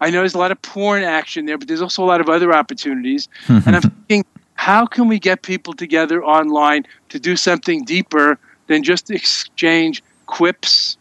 I 0.00 0.10
know 0.10 0.18
there's 0.18 0.34
a 0.34 0.38
lot 0.38 0.52
of 0.52 0.60
porn 0.62 1.02
action 1.02 1.46
there, 1.46 1.56
but 1.58 1.68
there's 1.68 1.82
also 1.82 2.04
a 2.04 2.06
lot 2.06 2.20
of 2.20 2.28
other 2.28 2.52
opportunities. 2.52 3.28
and 3.48 3.76
I'm 3.76 3.82
thinking, 3.82 4.24
how 4.54 4.86
can 4.86 5.08
we 5.08 5.18
get 5.18 5.42
people 5.42 5.72
together 5.72 6.24
online 6.24 6.86
to 7.10 7.18
do 7.18 7.36
something 7.36 7.84
deeper 7.84 8.38
than 8.66 8.82
just 8.82 9.10
exchange 9.10 10.02
quips 10.26 10.96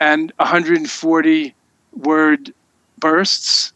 and 0.00 0.32
140 0.36 1.54
word 1.92 2.54
bursts, 2.98 3.72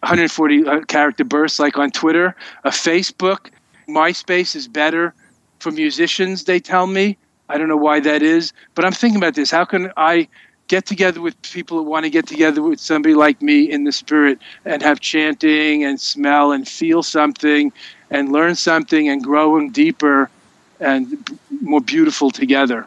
140 0.00 0.66
uh, 0.66 0.80
character 0.82 1.24
bursts, 1.24 1.58
like 1.58 1.78
on 1.78 1.90
Twitter, 1.90 2.36
a 2.64 2.70
Facebook. 2.70 3.50
MySpace 3.88 4.54
is 4.54 4.68
better 4.68 5.14
for 5.58 5.70
musicians, 5.70 6.44
they 6.44 6.60
tell 6.60 6.86
me. 6.86 7.16
I 7.48 7.58
don't 7.58 7.68
know 7.68 7.76
why 7.76 8.00
that 8.00 8.22
is, 8.22 8.52
but 8.74 8.84
I'm 8.84 8.92
thinking 8.92 9.16
about 9.16 9.34
this. 9.34 9.50
How 9.50 9.64
can 9.64 9.92
I 9.96 10.28
get 10.70 10.86
together 10.86 11.20
with 11.20 11.34
people 11.42 11.78
who 11.78 11.82
want 11.82 12.04
to 12.04 12.10
get 12.10 12.28
together 12.28 12.62
with 12.62 12.78
somebody 12.78 13.12
like 13.12 13.42
me 13.42 13.68
in 13.68 13.82
the 13.82 13.90
spirit 13.90 14.38
and 14.64 14.80
have 14.82 15.00
chanting 15.00 15.82
and 15.82 16.00
smell 16.00 16.52
and 16.52 16.68
feel 16.68 17.02
something 17.02 17.72
and 18.08 18.30
learn 18.30 18.54
something 18.54 19.08
and 19.08 19.24
growing 19.24 19.72
deeper 19.72 20.30
and 20.78 21.40
more 21.60 21.80
beautiful 21.80 22.30
together? 22.30 22.86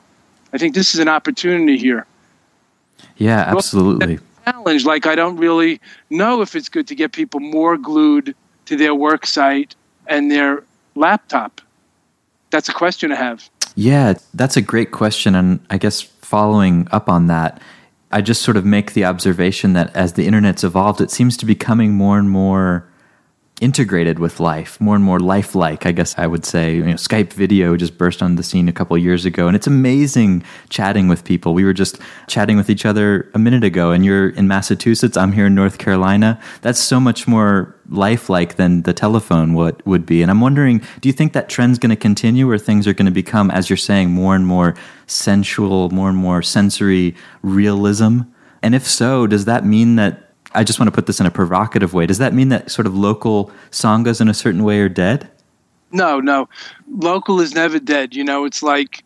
I 0.53 0.57
think 0.57 0.75
this 0.75 0.95
is 0.95 1.01
an 1.01 1.09
opportunity 1.09 1.77
here. 1.77 2.05
Yeah, 3.17 3.41
absolutely. 3.47 4.19
Challenge 4.45 4.85
like 4.85 5.05
I 5.05 5.15
don't 5.15 5.35
really 5.35 5.81
know 6.09 6.41
if 6.41 6.55
it's 6.55 6.69
good 6.69 6.87
to 6.87 6.95
get 6.95 7.11
people 7.11 7.41
more 7.41 7.75
glued 7.75 8.33
to 8.65 8.77
their 8.77 8.95
work 8.95 9.25
site 9.25 9.75
and 10.07 10.31
their 10.31 10.63
laptop. 10.95 11.59
That's 12.49 12.69
a 12.69 12.73
question 12.73 13.11
I 13.11 13.15
have. 13.15 13.49
Yeah, 13.75 14.13
that's 14.33 14.55
a 14.55 14.61
great 14.61 14.91
question. 14.91 15.35
And 15.35 15.59
I 15.69 15.77
guess 15.77 16.12
following 16.33 16.87
up 16.89 17.09
on 17.09 17.27
that, 17.27 17.61
I 18.11 18.21
just 18.21 18.41
sort 18.41 18.57
of 18.57 18.65
make 18.65 18.93
the 18.93 19.05
observation 19.05 19.73
that 19.73 19.95
as 19.95 20.13
the 20.13 20.25
internet's 20.25 20.63
evolved, 20.63 20.99
it 20.99 21.11
seems 21.11 21.37
to 21.37 21.45
be 21.45 21.53
becoming 21.53 21.93
more 21.93 22.17
and 22.17 22.27
more 22.27 22.89
integrated 23.63 24.20
with 24.20 24.41
life, 24.41 24.79
more 24.82 24.93
and 24.93 25.05
more 25.05 25.22
lifelike, 25.22 25.86
I 25.86 25.93
guess 25.93 26.13
I 26.17 26.27
would 26.27 26.43
say. 26.43 26.75
You 26.75 26.84
know, 26.84 26.93
Skype 26.96 27.32
video 27.32 27.77
just 27.77 27.98
burst 27.98 28.22
on 28.22 28.36
the 28.36 28.43
scene 28.43 28.67
a 28.67 28.74
couple 28.74 28.98
years 28.98 29.24
ago, 29.24 29.48
and 29.48 29.55
it's 29.55 29.67
amazing 29.67 30.43
chatting 30.67 31.08
with 31.08 31.24
people. 31.24 31.53
We 31.53 31.63
were 31.63 31.72
just 31.72 31.98
chatting 32.27 32.58
with 32.58 32.70
each 32.70 32.86
other 32.86 33.32
a 33.34 33.39
minute 33.39 33.63
ago, 33.63 33.91
and 33.91 34.03
you're 34.03 34.29
in 34.32 34.50
Massachusetts, 34.50 35.15
I'm 35.15 35.32
here 35.32 35.46
in 35.46 35.55
North 35.55 35.77
Carolina. 35.77 36.41
That's 36.62 36.79
so 36.79 37.00
much 37.00 37.25
more 37.25 37.74
lifelike 37.89 38.58
than 38.58 38.82
the 38.82 38.93
telephone 38.93 39.53
would, 39.53 39.82
would 39.86 40.05
be. 40.05 40.22
And 40.22 40.29
I'm 40.29 40.41
wondering, 40.41 40.82
do 41.00 41.08
you 41.08 41.13
think 41.13 41.32
that 41.32 41.48
trend's 41.48 41.79
going 41.79 41.89
to 41.91 41.96
continue, 41.96 42.50
or 42.50 42.58
things 42.58 42.86
are 42.86 42.93
going 42.93 43.05
to 43.05 43.12
become, 43.12 43.50
as 43.50 43.70
you're 43.70 43.77
saying, 43.77 44.12
more 44.12 44.36
and 44.36 44.46
more 44.46 44.75
sensual, 45.08 45.89
more 45.89 46.10
and 46.10 46.17
more 46.17 46.41
sensory 46.41 47.15
realism? 47.41 48.24
And 48.62 48.75
if 48.75 48.86
so, 48.86 49.25
does 49.25 49.46
that 49.46 49.65
mean 49.65 49.96
that 49.96 50.22
I 50.55 50.63
just 50.63 50.79
want 50.79 50.88
to 50.88 50.91
put 50.91 51.07
this 51.07 51.19
in 51.19 51.25
a 51.25 51.31
provocative 51.31 51.93
way. 51.93 52.05
Does 52.05 52.17
that 52.19 52.33
mean 52.33 52.50
that 52.50 52.69
sort 52.69 52.86
of 52.86 52.95
local 52.95 53.51
sanghas 53.72 54.22
in 54.22 54.27
a 54.27 54.33
certain 54.33 54.63
way 54.63 54.79
are 54.79 54.89
dead? 54.89 55.29
No, 55.91 56.19
no. 56.19 56.50
Local 56.89 57.39
is 57.39 57.53
never 57.53 57.79
dead. 57.79 58.15
You 58.15 58.24
know, 58.24 58.45
it's 58.45 58.63
like 58.63 59.03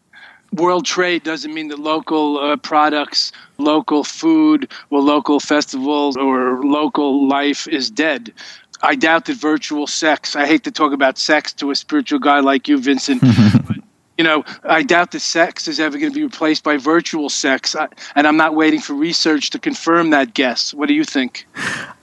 world 0.54 0.86
trade 0.86 1.24
doesn't 1.24 1.54
mean 1.54 1.68
that 1.70 1.80
local 1.80 2.38
uh, 2.38 2.56
products, 2.58 3.32
local 3.58 4.04
food, 4.04 4.72
or 4.90 5.02
local 5.02 5.40
festivals 5.40 6.18
or 6.18 6.64
local 6.64 7.28
life 7.28 7.68
is 7.68 7.92
dead. 7.92 8.34
I 8.82 8.96
doubt 8.96 9.26
that 9.26 9.38
virtual 9.38 9.88
sex, 9.88 10.36
I 10.36 10.46
hate 10.46 10.64
to 10.66 10.72
talk 10.72 10.94
about 10.94 11.18
sex 11.18 11.52
to 11.54 11.72
a 11.72 11.76
spiritual 11.76 12.20
guy 12.20 12.40
like 12.40 12.68
you, 12.68 12.78
Vincent, 12.78 13.22
but 13.68 13.78
you 14.18 14.24
know, 14.24 14.44
I 14.64 14.84
doubt 14.84 15.12
that 15.12 15.20
sex 15.20 15.68
is 15.68 15.80
ever 15.80 15.98
going 15.98 16.12
to 16.12 16.16
be 16.16 16.24
replaced 16.24 16.64
by 16.64 16.78
virtual 16.78 17.30
sex. 17.30 17.76
I, 17.76 17.88
and 18.16 18.28
I'm 18.28 18.38
not 18.38 18.56
waiting 18.56 18.80
for 18.80 18.94
research 18.94 19.52
to 19.52 19.60
confirm 19.60 20.10
that 20.10 20.34
guess. 20.34 20.74
What 20.74 20.88
do 20.88 20.96
you 20.96 21.04
think? 21.04 21.48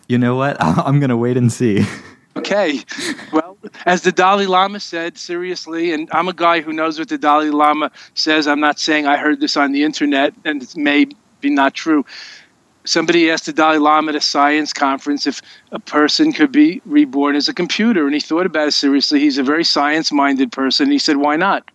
You 0.08 0.18
know 0.18 0.36
what? 0.36 0.56
I'm 0.62 1.00
going 1.00 1.10
to 1.10 1.16
wait 1.16 1.36
and 1.36 1.52
see. 1.52 1.84
Okay. 2.36 2.80
Well, 3.32 3.56
as 3.86 4.02
the 4.02 4.12
Dalai 4.12 4.46
Lama 4.46 4.80
said, 4.80 5.16
seriously, 5.16 5.92
and 5.92 6.08
I'm 6.12 6.28
a 6.28 6.32
guy 6.32 6.60
who 6.60 6.72
knows 6.72 6.98
what 6.98 7.08
the 7.08 7.18
Dalai 7.18 7.50
Lama 7.50 7.90
says. 8.14 8.46
I'm 8.46 8.60
not 8.60 8.78
saying 8.78 9.06
I 9.06 9.16
heard 9.16 9.40
this 9.40 9.56
on 9.56 9.72
the 9.72 9.84
internet, 9.84 10.34
and 10.44 10.62
it 10.62 10.76
may 10.76 11.06
be 11.40 11.50
not 11.50 11.74
true. 11.74 12.04
Somebody 12.84 13.30
asked 13.30 13.46
the 13.46 13.52
Dalai 13.52 13.78
Lama 13.78 14.10
at 14.10 14.16
a 14.16 14.20
science 14.20 14.72
conference 14.72 15.26
if 15.26 15.40
a 15.72 15.78
person 15.78 16.32
could 16.32 16.52
be 16.52 16.82
reborn 16.84 17.34
as 17.34 17.48
a 17.48 17.54
computer, 17.54 18.04
and 18.04 18.14
he 18.14 18.20
thought 18.20 18.46
about 18.46 18.68
it 18.68 18.72
seriously. 18.72 19.20
He's 19.20 19.38
a 19.38 19.42
very 19.42 19.64
science 19.64 20.12
minded 20.12 20.52
person. 20.52 20.90
He 20.90 20.98
said, 20.98 21.16
Why 21.16 21.36
not? 21.36 21.70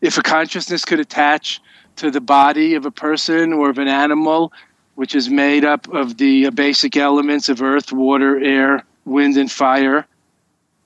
If 0.00 0.18
a 0.18 0.22
consciousness 0.22 0.84
could 0.84 1.00
attach 1.00 1.60
to 1.96 2.10
the 2.10 2.20
body 2.20 2.74
of 2.74 2.86
a 2.86 2.90
person 2.90 3.52
or 3.52 3.70
of 3.70 3.78
an 3.78 3.88
animal, 3.88 4.52
which 4.94 5.14
is 5.14 5.28
made 5.28 5.64
up 5.64 5.88
of 5.88 6.16
the 6.16 6.50
basic 6.50 6.96
elements 6.96 7.48
of 7.48 7.62
earth, 7.62 7.92
water, 7.92 8.38
air, 8.38 8.84
wind, 9.04 9.36
and 9.36 9.50
fire, 9.50 10.06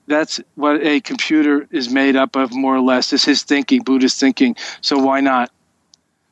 that's 0.07 0.39
what 0.55 0.83
a 0.83 0.99
computer 1.01 1.67
is 1.71 1.89
made 1.89 2.15
up 2.15 2.35
of, 2.35 2.53
more 2.53 2.75
or 2.75 2.81
less, 2.81 3.13
is 3.13 3.23
his 3.23 3.43
thinking, 3.43 3.83
Buddhist 3.83 4.19
thinking. 4.19 4.55
So 4.81 4.97
why 4.97 5.21
not? 5.21 5.49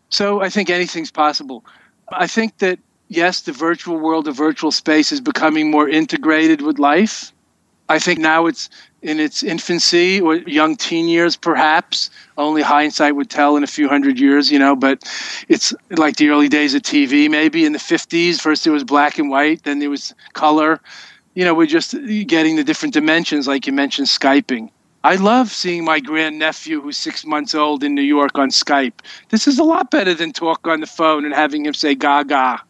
So 0.10 0.42
I 0.42 0.50
think 0.50 0.70
anything's 0.70 1.12
possible. 1.12 1.64
I 2.12 2.28
think 2.28 2.58
that, 2.58 2.80
yes, 3.08 3.42
the 3.42 3.54
virtual 3.54 3.98
world, 3.98 4.26
the 4.26 4.32
virtual 4.32 4.72
space 4.72 5.12
is 5.12 5.22
becoming 5.22 5.72
more 5.72 5.88
integrated 5.88 6.62
with 6.62 6.80
life. 6.80 7.32
I 7.90 8.00
think 8.00 8.20
now 8.20 8.46
it's 8.46 8.70
in 9.02 9.20
its 9.20 9.44
infancy 9.44 10.22
or 10.22 10.36
young 10.36 10.76
teen 10.76 11.08
years, 11.08 11.36
perhaps. 11.36 12.10
Only 12.38 12.62
hindsight 12.62 13.16
would 13.16 13.30
tell 13.30 13.58
in 13.58 13.64
a 13.64 13.68
few 13.68 13.90
hundred 13.90 14.20
years, 14.20 14.52
you 14.52 14.60
know, 14.60 14.76
but 14.76 15.04
it's 15.50 15.74
like 15.90 16.18
the 16.18 16.30
early 16.30 16.48
days 16.48 16.74
of 16.74 16.84
TV, 16.84 17.30
maybe 17.30 17.66
in 17.66 17.74
the 17.74 17.80
50s. 17.80 18.40
First 18.40 18.66
it 18.68 18.72
was 18.72 18.84
black 18.84 19.18
and 19.18 19.30
white, 19.30 19.64
then 19.64 19.80
there 19.80 19.90
was 19.90 20.14
color. 20.34 20.80
You 21.34 21.46
know, 21.46 21.54
we're 21.54 21.68
just 21.68 21.96
getting 22.28 22.56
the 22.56 22.64
different 22.64 22.94
dimensions, 22.94 23.48
like 23.48 23.66
you 23.66 23.74
mentioned, 23.74 24.08
Skyping. 24.08 24.70
I 25.04 25.16
love 25.16 25.50
seeing 25.50 25.84
my 25.84 26.00
grandnephew, 26.00 26.80
who's 26.80 26.98
six 26.98 27.26
months 27.26 27.56
old, 27.56 27.84
in 27.84 27.96
New 27.96 28.04
York 28.04 28.38
on 28.38 28.50
Skype. 28.50 29.00
This 29.30 29.48
is 29.48 29.58
a 29.58 29.64
lot 29.64 29.90
better 29.90 30.14
than 30.14 30.32
talk 30.32 30.68
on 30.68 30.80
the 30.80 30.86
phone 30.86 31.26
and 31.26 31.34
having 31.34 31.66
him 31.66 31.74
say 31.74 31.96
gaga 31.96 32.62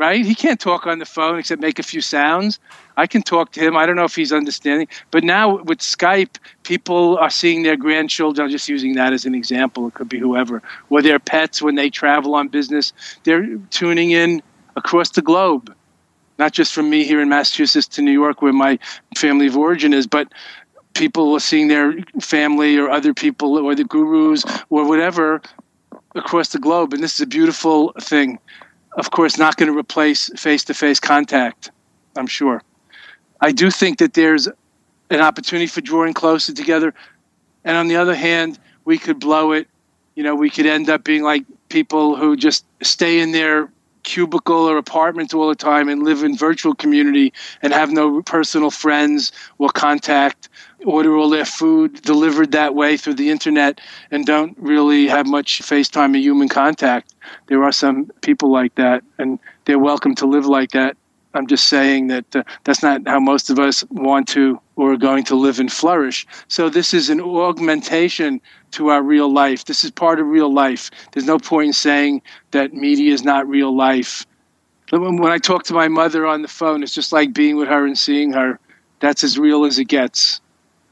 right? 0.00 0.24
He 0.24 0.34
can't 0.34 0.58
talk 0.58 0.86
on 0.86 0.98
the 0.98 1.04
phone 1.04 1.38
except 1.38 1.60
make 1.60 1.78
a 1.78 1.82
few 1.82 2.00
sounds. 2.00 2.58
I 2.96 3.06
can 3.06 3.20
talk 3.20 3.52
to 3.52 3.60
him. 3.60 3.76
I 3.76 3.84
don't 3.84 3.96
know 3.96 4.04
if 4.04 4.16
he's 4.16 4.32
understanding. 4.32 4.88
But 5.10 5.24
now 5.24 5.58
with 5.62 5.80
Skype, 5.80 6.38
people 6.62 7.18
are 7.18 7.28
seeing 7.28 7.64
their 7.64 7.76
grandchildren. 7.76 8.46
I'm 8.46 8.50
just 8.50 8.66
using 8.66 8.94
that 8.94 9.12
as 9.12 9.26
an 9.26 9.34
example. 9.34 9.88
It 9.88 9.92
could 9.92 10.08
be 10.08 10.18
whoever. 10.18 10.62
Or 10.88 11.02
their 11.02 11.18
pets 11.18 11.60
when 11.60 11.74
they 11.74 11.90
travel 11.90 12.34
on 12.34 12.48
business. 12.48 12.94
They're 13.24 13.58
tuning 13.68 14.12
in 14.12 14.42
across 14.74 15.10
the 15.10 15.20
globe, 15.20 15.76
not 16.38 16.54
just 16.54 16.72
from 16.72 16.88
me 16.88 17.04
here 17.04 17.20
in 17.20 17.28
Massachusetts 17.28 17.86
to 17.88 18.00
New 18.00 18.10
York, 18.12 18.40
where 18.40 18.54
my 18.54 18.78
family 19.18 19.48
of 19.48 19.56
origin 19.58 19.92
is, 19.92 20.06
but 20.06 20.32
people 20.94 21.34
are 21.34 21.40
seeing 21.40 21.68
their 21.68 21.94
family 22.22 22.78
or 22.78 22.88
other 22.88 23.12
people 23.12 23.58
or 23.58 23.74
the 23.74 23.84
gurus 23.84 24.44
or 24.70 24.88
whatever 24.88 25.42
across 26.14 26.48
the 26.48 26.58
globe. 26.58 26.94
And 26.94 27.02
this 27.02 27.12
is 27.12 27.20
a 27.20 27.26
beautiful 27.26 27.92
thing 28.00 28.38
of 28.92 29.10
course, 29.10 29.38
not 29.38 29.56
going 29.56 29.72
to 29.72 29.78
replace 29.78 30.30
face 30.36 30.64
to 30.64 30.74
face 30.74 31.00
contact, 31.00 31.70
I'm 32.16 32.26
sure. 32.26 32.62
I 33.40 33.52
do 33.52 33.70
think 33.70 33.98
that 33.98 34.14
there's 34.14 34.48
an 35.10 35.20
opportunity 35.20 35.66
for 35.66 35.80
drawing 35.80 36.14
closer 36.14 36.52
together. 36.52 36.94
And 37.64 37.76
on 37.76 37.88
the 37.88 37.96
other 37.96 38.14
hand, 38.14 38.58
we 38.84 38.98
could 38.98 39.20
blow 39.20 39.52
it. 39.52 39.68
You 40.14 40.22
know, 40.22 40.34
we 40.34 40.50
could 40.50 40.66
end 40.66 40.90
up 40.90 41.04
being 41.04 41.22
like 41.22 41.44
people 41.68 42.16
who 42.16 42.36
just 42.36 42.64
stay 42.82 43.20
in 43.20 43.32
their 43.32 43.70
cubicle 44.02 44.68
or 44.68 44.76
apartment 44.76 45.34
all 45.34 45.48
the 45.48 45.54
time 45.54 45.88
and 45.88 46.02
live 46.02 46.22
in 46.22 46.36
virtual 46.36 46.74
community 46.74 47.32
and 47.62 47.72
have 47.72 47.90
no 47.90 48.22
personal 48.22 48.70
friends 48.70 49.30
or 49.58 49.68
contact 49.68 50.48
order 50.84 51.16
all 51.16 51.30
their 51.30 51.44
food 51.44 52.00
delivered 52.02 52.52
that 52.52 52.74
way 52.74 52.96
through 52.96 53.14
the 53.14 53.30
internet 53.30 53.80
and 54.10 54.26
don't 54.26 54.56
really 54.58 55.06
have 55.06 55.26
much 55.26 55.60
FaceTime 55.62 56.14
or 56.14 56.18
human 56.18 56.48
contact. 56.48 57.14
There 57.46 57.62
are 57.64 57.72
some 57.72 58.06
people 58.22 58.50
like 58.50 58.74
that, 58.76 59.02
and 59.18 59.38
they're 59.64 59.78
welcome 59.78 60.14
to 60.16 60.26
live 60.26 60.46
like 60.46 60.70
that. 60.70 60.96
I'm 61.32 61.46
just 61.46 61.68
saying 61.68 62.08
that 62.08 62.34
uh, 62.34 62.42
that's 62.64 62.82
not 62.82 63.06
how 63.06 63.20
most 63.20 63.50
of 63.50 63.58
us 63.60 63.84
want 63.90 64.26
to 64.28 64.60
or 64.74 64.92
are 64.92 64.96
going 64.96 65.22
to 65.24 65.36
live 65.36 65.60
and 65.60 65.70
flourish. 65.70 66.26
So, 66.48 66.68
this 66.68 66.92
is 66.92 67.08
an 67.08 67.20
augmentation 67.20 68.40
to 68.72 68.88
our 68.88 69.02
real 69.02 69.32
life. 69.32 69.64
This 69.64 69.84
is 69.84 69.92
part 69.92 70.18
of 70.18 70.26
real 70.26 70.52
life. 70.52 70.90
There's 71.12 71.26
no 71.26 71.38
point 71.38 71.68
in 71.68 71.72
saying 71.72 72.22
that 72.50 72.74
media 72.74 73.12
is 73.12 73.22
not 73.22 73.46
real 73.46 73.74
life. 73.74 74.26
When 74.90 75.30
I 75.30 75.38
talk 75.38 75.62
to 75.64 75.74
my 75.74 75.86
mother 75.86 76.26
on 76.26 76.42
the 76.42 76.48
phone, 76.48 76.82
it's 76.82 76.94
just 76.94 77.12
like 77.12 77.32
being 77.32 77.56
with 77.56 77.68
her 77.68 77.86
and 77.86 77.96
seeing 77.96 78.32
her. 78.32 78.58
That's 78.98 79.22
as 79.22 79.38
real 79.38 79.64
as 79.64 79.78
it 79.78 79.84
gets. 79.84 80.40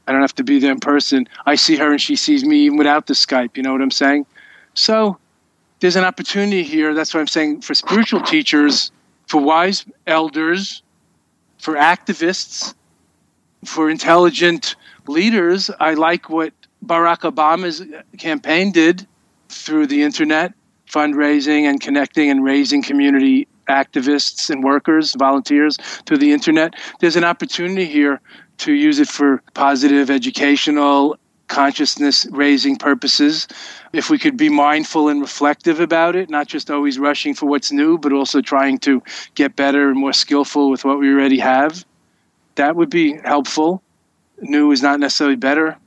I 0.09 0.11
don't 0.11 0.21
have 0.21 0.33
to 0.35 0.43
be 0.43 0.57
there 0.57 0.71
in 0.71 0.79
person. 0.79 1.29
I 1.45 1.53
see 1.53 1.75
her 1.75 1.91
and 1.91 2.01
she 2.01 2.15
sees 2.15 2.43
me 2.43 2.61
even 2.61 2.79
without 2.79 3.05
the 3.05 3.13
Skype. 3.13 3.55
You 3.55 3.61
know 3.61 3.71
what 3.71 3.81
I'm 3.83 3.91
saying? 3.91 4.25
So 4.73 5.19
there's 5.81 5.95
an 5.95 6.03
opportunity 6.03 6.63
here. 6.63 6.95
That's 6.95 7.13
what 7.13 7.19
I'm 7.19 7.27
saying 7.27 7.61
for 7.61 7.75
spiritual 7.75 8.21
teachers, 8.21 8.91
for 9.27 9.39
wise 9.39 9.85
elders, 10.07 10.81
for 11.59 11.75
activists, 11.75 12.73
for 13.65 13.87
intelligent 13.87 14.75
leaders. 15.07 15.69
I 15.79 15.93
like 15.93 16.27
what 16.27 16.53
Barack 16.83 17.19
Obama's 17.19 17.83
campaign 18.17 18.71
did 18.71 19.05
through 19.49 19.85
the 19.85 20.01
internet, 20.01 20.53
fundraising 20.89 21.69
and 21.69 21.79
connecting 21.79 22.31
and 22.31 22.43
raising 22.43 22.81
community 22.81 23.47
activists 23.67 24.49
and 24.49 24.63
workers, 24.63 25.13
volunteers 25.13 25.77
through 26.07 26.17
the 26.17 26.33
internet. 26.33 26.73
There's 26.99 27.15
an 27.15 27.23
opportunity 27.23 27.85
here 27.85 28.19
to 28.59 28.73
use 28.73 28.99
it 28.99 29.07
for 29.07 29.41
positive 29.53 30.09
educational 30.09 31.17
consciousness 31.47 32.25
raising 32.31 32.77
purposes. 32.77 33.47
If 33.91 34.09
we 34.09 34.19
could 34.19 34.37
be 34.37 34.49
mindful 34.49 35.09
and 35.09 35.19
reflective 35.19 35.79
about 35.79 36.15
it, 36.15 36.29
not 36.29 36.47
just 36.47 36.69
always 36.71 36.99
rushing 36.99 37.33
for 37.33 37.47
what's 37.47 37.71
new, 37.71 37.97
but 37.97 38.13
also 38.13 38.39
trying 38.39 38.77
to 38.79 39.01
get 39.35 39.55
better 39.55 39.89
and 39.89 39.99
more 39.99 40.13
skillful 40.13 40.69
with 40.69 40.85
what 40.85 40.99
we 40.99 41.11
already 41.11 41.39
have, 41.39 41.83
that 42.55 42.75
would 42.75 42.89
be 42.89 43.17
helpful. 43.23 43.81
New 44.41 44.71
is 44.71 44.81
not 44.81 44.99
necessarily 44.99 45.35
better. 45.35 45.77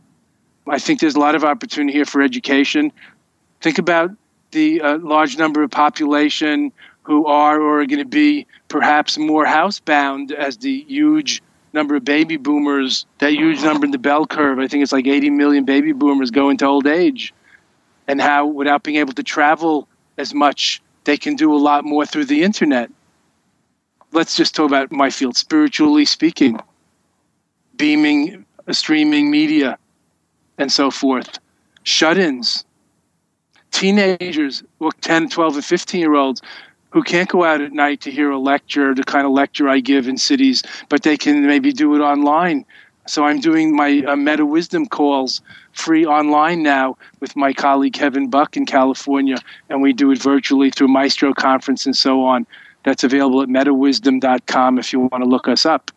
I 0.68 0.78
think 0.78 1.00
there's 1.00 1.14
a 1.14 1.20
lot 1.20 1.34
of 1.34 1.44
opportunity 1.44 1.92
here 1.96 2.04
for 2.04 2.20
education. 2.20 2.92
Think 3.60 3.78
about 3.78 4.10
the 4.50 4.80
uh, 4.80 4.98
large 4.98 5.38
number 5.38 5.62
of 5.62 5.70
population 5.70 6.72
who 7.02 7.26
are 7.26 7.60
or 7.60 7.80
are 7.80 7.86
going 7.86 7.98
to 7.98 8.04
be 8.04 8.46
perhaps 8.68 9.18
more 9.18 9.44
housebound 9.44 10.32
as 10.32 10.58
the 10.58 10.84
huge 10.88 11.42
number 11.72 11.96
of 11.96 12.04
baby 12.04 12.36
boomers, 12.36 13.06
that 13.18 13.32
huge 13.32 13.62
number 13.62 13.84
in 13.84 13.90
the 13.90 13.98
bell 13.98 14.26
curve, 14.26 14.58
I 14.58 14.68
think 14.68 14.82
it's 14.82 14.92
like 14.92 15.06
80 15.06 15.30
million 15.30 15.64
baby 15.64 15.92
boomers 15.92 16.30
go 16.30 16.50
into 16.50 16.66
old 16.66 16.86
age, 16.86 17.32
and 18.06 18.20
how 18.20 18.46
without 18.46 18.82
being 18.82 18.98
able 18.98 19.12
to 19.14 19.22
travel 19.22 19.88
as 20.18 20.34
much, 20.34 20.82
they 21.04 21.16
can 21.16 21.34
do 21.34 21.54
a 21.54 21.58
lot 21.58 21.84
more 21.84 22.04
through 22.04 22.26
the 22.26 22.42
internet. 22.42 22.90
Let's 24.12 24.36
just 24.36 24.54
talk 24.54 24.66
about 24.66 24.92
my 24.92 25.10
field, 25.10 25.36
spiritually 25.36 26.04
speaking, 26.04 26.60
beaming, 27.76 28.44
streaming 28.70 29.30
media, 29.30 29.78
and 30.58 30.70
so 30.70 30.90
forth. 30.90 31.38
Shut 31.84 32.18
ins, 32.18 32.64
teenagers, 33.70 34.62
10, 35.00 35.30
12, 35.30 35.54
and 35.54 35.64
15 35.64 36.00
year 36.00 36.14
olds 36.14 36.42
who 36.92 37.02
can't 37.02 37.28
go 37.28 37.42
out 37.42 37.60
at 37.60 37.72
night 37.72 38.02
to 38.02 38.10
hear 38.10 38.30
a 38.30 38.38
lecture, 38.38 38.94
the 38.94 39.02
kind 39.02 39.26
of 39.26 39.32
lecture 39.32 39.68
I 39.68 39.80
give 39.80 40.06
in 40.06 40.18
cities, 40.18 40.62
but 40.88 41.02
they 41.02 41.16
can 41.16 41.46
maybe 41.46 41.72
do 41.72 41.94
it 41.94 42.00
online. 42.00 42.64
So 43.06 43.24
I'm 43.24 43.40
doing 43.40 43.74
my 43.74 44.04
uh, 44.06 44.14
Meta 44.14 44.46
Wisdom 44.46 44.86
calls 44.86 45.40
free 45.72 46.06
online 46.06 46.62
now 46.62 46.96
with 47.20 47.34
my 47.34 47.52
colleague 47.52 47.94
Kevin 47.94 48.28
Buck 48.28 48.56
in 48.56 48.66
California, 48.66 49.38
and 49.70 49.82
we 49.82 49.92
do 49.92 50.10
it 50.12 50.22
virtually 50.22 50.70
through 50.70 50.88
Maestro 50.88 51.32
Conference 51.32 51.86
and 51.86 51.96
so 51.96 52.22
on. 52.22 52.46
That's 52.84 53.02
available 53.02 53.42
at 53.42 53.48
metawisdom.com 53.48 54.78
if 54.78 54.92
you 54.92 55.00
want 55.00 55.24
to 55.24 55.28
look 55.28 55.48
us 55.48 55.64
up. 55.64 55.90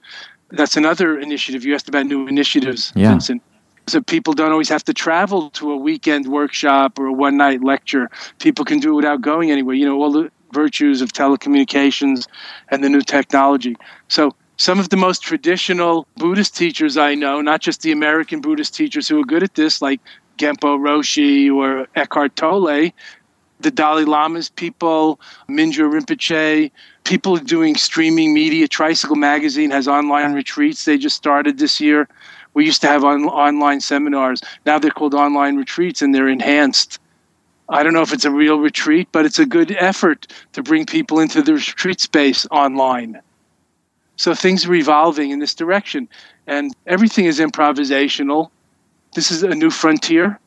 That's 0.49 0.77
another 0.77 1.19
initiative. 1.19 1.65
You 1.65 1.75
asked 1.75 1.89
about 1.89 2.05
new 2.05 2.27
initiatives, 2.27 2.93
yeah. 2.95 3.11
Vincent. 3.11 3.41
So 3.87 4.01
people 4.01 4.33
don't 4.33 4.51
always 4.51 4.69
have 4.69 4.83
to 4.85 4.93
travel 4.93 5.51
to 5.51 5.71
a 5.71 5.77
weekend 5.77 6.27
workshop 6.27 6.97
or 6.97 7.07
a 7.07 7.13
one 7.13 7.37
night 7.37 7.63
lecture. 7.63 8.09
People 8.39 8.65
can 8.65 8.79
do 8.79 8.93
it 8.93 8.95
without 8.95 9.21
going 9.21 9.51
anywhere. 9.51 9.75
You 9.75 9.85
know, 9.85 10.01
all 10.01 10.11
the 10.11 10.31
virtues 10.53 11.01
of 11.01 11.13
telecommunications 11.13 12.27
and 12.69 12.83
the 12.83 12.89
new 12.89 13.01
technology. 13.01 13.75
So 14.07 14.35
some 14.57 14.79
of 14.79 14.89
the 14.89 14.97
most 14.97 15.21
traditional 15.21 16.07
Buddhist 16.15 16.55
teachers 16.55 16.97
I 16.97 17.15
know, 17.15 17.41
not 17.41 17.61
just 17.61 17.81
the 17.81 17.91
American 17.91 18.41
Buddhist 18.41 18.73
teachers 18.73 19.07
who 19.07 19.19
are 19.19 19.25
good 19.25 19.43
at 19.43 19.55
this, 19.55 19.81
like 19.81 19.99
Genpo 20.37 20.77
Roshi 20.79 21.53
or 21.53 21.87
Eckhart 21.95 22.35
Tolle, 22.35 22.91
the 23.59 23.71
Dalai 23.71 24.03
Lama's 24.03 24.49
people, 24.49 25.19
Mingyur 25.49 25.91
Rinpoche, 25.91 26.71
people 27.03 27.37
doing 27.37 27.75
streaming 27.75 28.33
media. 28.33 28.67
Tricycle 28.67 29.15
Magazine 29.15 29.71
has 29.71 29.87
online 29.87 30.33
retreats 30.33 30.85
they 30.85 30.97
just 30.97 31.15
started 31.15 31.57
this 31.57 31.79
year. 31.79 32.07
We 32.53 32.65
used 32.65 32.81
to 32.81 32.87
have 32.87 33.03
on, 33.03 33.25
online 33.25 33.81
seminars. 33.81 34.41
Now 34.65 34.79
they're 34.79 34.91
called 34.91 35.13
online 35.13 35.57
retreats 35.57 36.01
and 36.01 36.13
they're 36.13 36.27
enhanced. 36.27 36.99
I 37.69 37.81
don't 37.83 37.93
know 37.93 38.01
if 38.01 38.13
it's 38.13 38.25
a 38.25 38.31
real 38.31 38.59
retreat, 38.59 39.07
but 39.11 39.25
it's 39.25 39.39
a 39.39 39.45
good 39.45 39.71
effort 39.71 40.27
to 40.53 40.61
bring 40.61 40.85
people 40.85 41.19
into 41.19 41.41
the 41.41 41.53
retreat 41.53 41.99
space 41.99 42.45
online. 42.51 43.21
So 44.17 44.33
things 44.33 44.65
are 44.65 44.73
evolving 44.73 45.31
in 45.31 45.39
this 45.39 45.55
direction, 45.55 46.07
and 46.47 46.75
everything 46.85 47.25
is 47.25 47.39
improvisational. 47.39 48.49
This 49.13 49.31
is 49.31 49.43
a 49.43 49.49
new 49.49 49.71
frontier. 49.71 50.39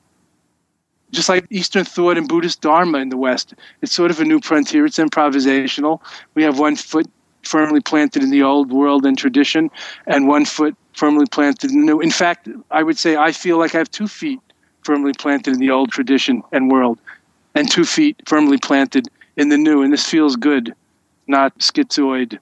Just 1.10 1.28
like 1.28 1.46
Eastern 1.50 1.84
thought 1.84 2.18
and 2.18 2.28
Buddhist 2.28 2.60
Dharma 2.60 2.98
in 2.98 3.08
the 3.08 3.16
West, 3.16 3.54
it's 3.82 3.92
sort 3.92 4.10
of 4.10 4.20
a 4.20 4.24
new 4.24 4.40
frontier. 4.40 4.86
It's 4.86 4.98
improvisational. 4.98 6.00
We 6.34 6.42
have 6.42 6.58
one 6.58 6.76
foot 6.76 7.10
firmly 7.42 7.80
planted 7.80 8.22
in 8.22 8.30
the 8.30 8.42
old 8.42 8.70
world 8.70 9.06
and 9.06 9.16
tradition, 9.16 9.70
and 10.06 10.28
one 10.28 10.44
foot 10.44 10.76
firmly 10.92 11.26
planted 11.26 11.70
in 11.70 11.80
the 11.80 11.86
new. 11.86 12.00
In 12.00 12.10
fact, 12.10 12.48
I 12.70 12.82
would 12.82 12.98
say 12.98 13.16
I 13.16 13.32
feel 13.32 13.58
like 13.58 13.74
I 13.74 13.78
have 13.78 13.90
two 13.90 14.08
feet 14.08 14.40
firmly 14.88 15.12
planted 15.12 15.52
in 15.52 15.60
the 15.60 15.68
old 15.68 15.90
tradition 15.90 16.42
and 16.50 16.70
world, 16.70 16.98
and 17.54 17.70
two 17.70 17.84
feet 17.84 18.16
firmly 18.24 18.56
planted 18.56 19.06
in 19.36 19.50
the 19.50 19.58
new. 19.58 19.82
And 19.82 19.92
this 19.92 20.06
feels 20.06 20.34
good, 20.34 20.74
not 21.26 21.58
schizoid 21.58 22.38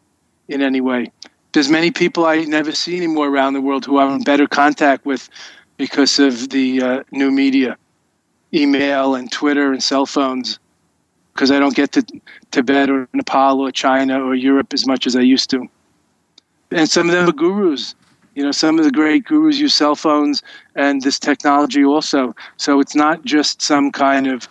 in 0.47 0.63
any 0.63 0.81
way. 0.81 1.11
There's 1.53 1.69
many 1.69 1.91
people 1.91 2.25
I 2.25 2.45
never 2.45 2.71
see 2.71 2.97
anymore 2.97 3.27
around 3.27 3.55
the 3.55 3.61
world 3.61 3.85
who 3.85 3.99
I'm 3.99 4.13
in 4.19 4.23
better 4.23 4.47
contact 4.47 5.05
with 5.05 5.29
because 5.77 6.21
of 6.21 6.51
the 6.51 6.81
uh, 6.81 7.03
new 7.11 7.33
media, 7.33 7.77
email 8.55 9.17
and 9.17 9.27
Twitter 9.33 9.73
and 9.73 9.83
cell 9.83 10.07
phones. 10.07 10.61
Because 11.33 11.51
I 11.51 11.59
don't 11.59 11.75
get 11.75 11.91
to 11.93 12.07
Tibet 12.53 12.89
or 12.89 13.09
Nepal 13.13 13.61
or 13.61 13.73
China 13.73 14.23
or 14.23 14.37
Europe 14.37 14.73
as 14.73 14.87
much 14.87 15.09
as 15.09 15.17
I 15.17 15.23
used 15.23 15.51
to. 15.51 15.69
And 16.71 16.89
some 16.89 17.09
of 17.09 17.13
them 17.17 17.29
are 17.29 17.33
gurus 17.33 17.97
you 18.37 18.43
know 18.43 18.53
some 18.53 18.79
of 18.79 18.85
the 18.85 18.91
great 18.91 19.25
gurus 19.25 19.59
use 19.59 19.75
cell 19.75 19.97
phones 19.97 20.43
and 20.75 21.03
this 21.03 21.19
technology 21.19 21.83
also. 21.85 22.37
So 22.59 22.81
it's 22.81 22.95
not 22.95 23.25
just 23.25 23.63
some 23.63 23.91
kind 23.91 24.27
of 24.27 24.47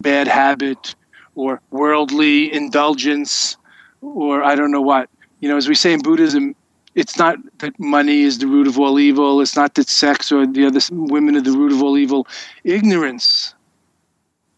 bad 0.00 0.26
habit 0.26 0.94
or 1.34 1.60
worldly 1.70 2.52
indulgence 2.52 3.56
or 4.00 4.42
i 4.42 4.54
don't 4.56 4.70
know 4.70 4.80
what. 4.80 5.08
You 5.40 5.48
know 5.50 5.58
as 5.58 5.68
we 5.68 5.74
say 5.74 5.92
in 5.92 6.00
buddhism 6.00 6.56
it's 6.94 7.18
not 7.18 7.36
that 7.58 7.78
money 7.78 8.22
is 8.22 8.38
the 8.38 8.46
root 8.46 8.66
of 8.66 8.78
all 8.78 8.98
evil 8.98 9.42
it's 9.42 9.54
not 9.54 9.74
that 9.74 9.88
sex 9.90 10.32
or 10.32 10.46
the 10.46 10.64
other 10.66 10.80
women 10.90 11.36
are 11.36 11.42
the 11.42 11.52
root 11.52 11.72
of 11.72 11.82
all 11.82 11.98
evil. 11.98 12.26
Ignorance. 12.64 13.54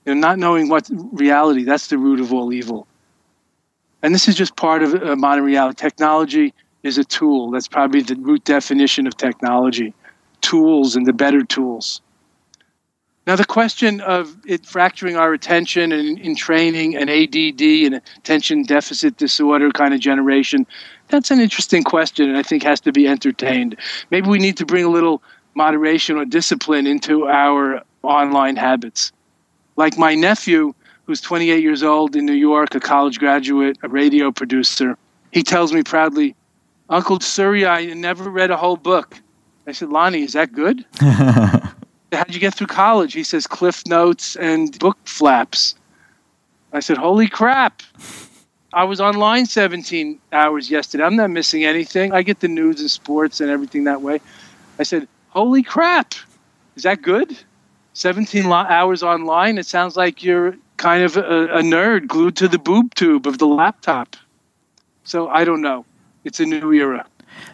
You 0.06 0.14
know 0.14 0.20
not 0.20 0.38
knowing 0.38 0.68
what 0.68 0.88
reality 1.12 1.64
that's 1.64 1.88
the 1.88 1.98
root 1.98 2.20
of 2.20 2.32
all 2.32 2.52
evil. 2.52 2.86
And 4.00 4.14
this 4.14 4.28
is 4.28 4.36
just 4.36 4.54
part 4.54 4.84
of 4.84 4.94
uh, 4.94 5.16
modern 5.16 5.42
reality. 5.42 5.74
Technology 5.76 6.54
is 6.88 6.98
a 6.98 7.04
tool. 7.04 7.52
That's 7.52 7.68
probably 7.68 8.00
the 8.00 8.16
root 8.16 8.42
definition 8.44 9.06
of 9.06 9.16
technology 9.16 9.94
tools 10.40 10.96
and 10.96 11.06
the 11.06 11.12
better 11.12 11.44
tools. 11.44 12.00
Now, 13.26 13.36
the 13.36 13.44
question 13.44 14.00
of 14.00 14.34
it 14.46 14.64
fracturing 14.64 15.16
our 15.16 15.34
attention 15.34 15.92
and 15.92 16.18
in 16.18 16.34
training 16.34 16.96
an 16.96 17.10
ADD 17.10 17.60
and 17.60 18.00
attention 18.16 18.62
deficit 18.62 19.18
disorder 19.18 19.70
kind 19.70 19.92
of 19.92 20.00
generation, 20.00 20.66
that's 21.08 21.30
an 21.30 21.38
interesting 21.38 21.84
question 21.84 22.30
and 22.30 22.38
I 22.38 22.42
think 22.42 22.62
has 22.62 22.80
to 22.80 22.92
be 22.92 23.06
entertained. 23.06 23.76
Maybe 24.10 24.30
we 24.30 24.38
need 24.38 24.56
to 24.56 24.64
bring 24.64 24.84
a 24.84 24.88
little 24.88 25.22
moderation 25.54 26.16
or 26.16 26.24
discipline 26.24 26.86
into 26.86 27.26
our 27.26 27.82
online 28.02 28.56
habits. 28.56 29.12
Like 29.76 29.98
my 29.98 30.14
nephew, 30.14 30.72
who's 31.04 31.20
28 31.20 31.62
years 31.62 31.82
old 31.82 32.16
in 32.16 32.24
New 32.24 32.32
York, 32.32 32.74
a 32.74 32.80
college 32.80 33.18
graduate, 33.18 33.76
a 33.82 33.88
radio 33.88 34.32
producer, 34.32 34.96
he 35.32 35.42
tells 35.42 35.72
me 35.72 35.82
proudly, 35.82 36.34
Uncle 36.90 37.20
Surya, 37.20 37.68
I 37.68 37.86
never 37.86 38.30
read 38.30 38.50
a 38.50 38.56
whole 38.56 38.76
book. 38.76 39.20
I 39.66 39.72
said, 39.72 39.90
Lonnie, 39.90 40.22
is 40.22 40.32
that 40.32 40.52
good? 40.52 40.84
How'd 41.00 42.32
you 42.32 42.40
get 42.40 42.54
through 42.54 42.68
college? 42.68 43.12
He 43.12 43.22
says, 43.22 43.46
Cliff 43.46 43.86
Notes 43.86 44.36
and 44.36 44.78
book 44.78 44.96
flaps. 45.04 45.74
I 46.72 46.80
said, 46.80 46.96
Holy 46.96 47.28
crap. 47.28 47.82
I 48.72 48.84
was 48.84 49.00
online 49.00 49.44
17 49.44 50.18
hours 50.32 50.70
yesterday. 50.70 51.04
I'm 51.04 51.16
not 51.16 51.30
missing 51.30 51.64
anything. 51.64 52.12
I 52.12 52.22
get 52.22 52.40
the 52.40 52.48
news 52.48 52.80
and 52.80 52.90
sports 52.90 53.40
and 53.40 53.50
everything 53.50 53.84
that 53.84 54.00
way. 54.00 54.20
I 54.78 54.82
said, 54.82 55.06
Holy 55.28 55.62
crap. 55.62 56.14
Is 56.76 56.84
that 56.84 57.02
good? 57.02 57.36
17 57.92 58.46
hours 58.46 59.02
online? 59.02 59.58
It 59.58 59.66
sounds 59.66 59.96
like 59.96 60.22
you're 60.22 60.56
kind 60.78 61.02
of 61.02 61.18
a, 61.18 61.48
a 61.56 61.60
nerd 61.60 62.06
glued 62.06 62.36
to 62.36 62.48
the 62.48 62.58
boob 62.58 62.94
tube 62.94 63.26
of 63.26 63.38
the 63.38 63.46
laptop. 63.46 64.16
So 65.04 65.28
I 65.28 65.44
don't 65.44 65.60
know 65.60 65.84
it's 66.24 66.40
a 66.40 66.46
new 66.46 66.72
era. 66.72 67.06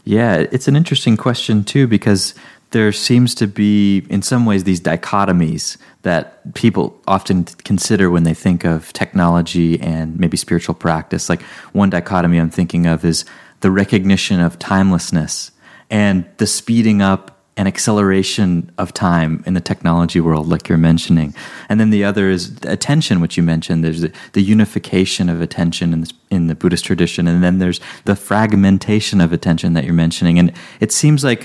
Yeah, 0.05 0.47
it's 0.51 0.69
an 0.69 0.77
interesting 0.77 1.17
question 1.17 1.65
too 1.65 1.87
because 1.87 2.35
there 2.71 2.91
seems 2.93 3.35
to 3.37 3.47
be, 3.47 4.05
in 4.11 4.21
some 4.23 4.47
ways, 4.47 4.65
these 4.65 4.81
dichotomies 4.81 5.77
that 6.03 6.55
people 6.55 7.01
often 7.07 7.45
consider 7.45 8.11
when 8.11 8.25
they 8.25 8.35
think 8.35 8.65
of 8.65 8.93
technology 8.93 9.81
and 9.81 10.19
maybe 10.19 10.37
spiritual 10.37 10.75
practice. 10.75 11.29
Like 11.29 11.43
one 11.73 11.89
dichotomy 11.91 12.39
I'm 12.39 12.51
thinking 12.51 12.87
of 12.87 13.05
is 13.05 13.25
the 13.61 13.71
recognition 13.71 14.41
of 14.41 14.59
timelessness 14.59 15.53
and 15.89 16.25
the 16.39 16.47
speeding 16.47 17.01
up 17.01 17.34
an 17.57 17.67
acceleration 17.69 18.71
of 18.79 18.93
time 18.93 19.43
in 19.47 19.55
the 19.55 19.61
technology 19.61 20.21
world, 20.21 20.49
like 20.49 20.69
you're 20.69 20.77
mentioning. 20.77 21.33
And 21.69 21.79
then 21.79 21.91
the 21.91 22.03
other 22.03 22.29
is 22.29 22.57
attention, 22.63 23.21
which 23.21 23.37
you 23.37 23.45
mentioned. 23.45 23.85
There's 23.85 24.01
the, 24.01 24.13
the 24.33 24.43
unification 24.43 25.29
of 25.29 25.41
attention 25.41 25.93
in, 25.93 26.01
this, 26.01 26.13
in 26.31 26.49
the 26.49 26.57
Buddhist 26.57 26.85
tradition. 26.85 27.29
And 27.29 27.45
then 27.45 27.59
there's 27.59 27.81
the 28.07 28.17
fragmentation 28.17 29.21
of 29.21 29.33
attention 29.33 29.75
that 29.75 29.85
you're 29.85 29.95
mentioning. 29.95 30.39
And 30.39 30.53
it 30.81 30.91
seems 30.91 31.23
like, 31.23 31.45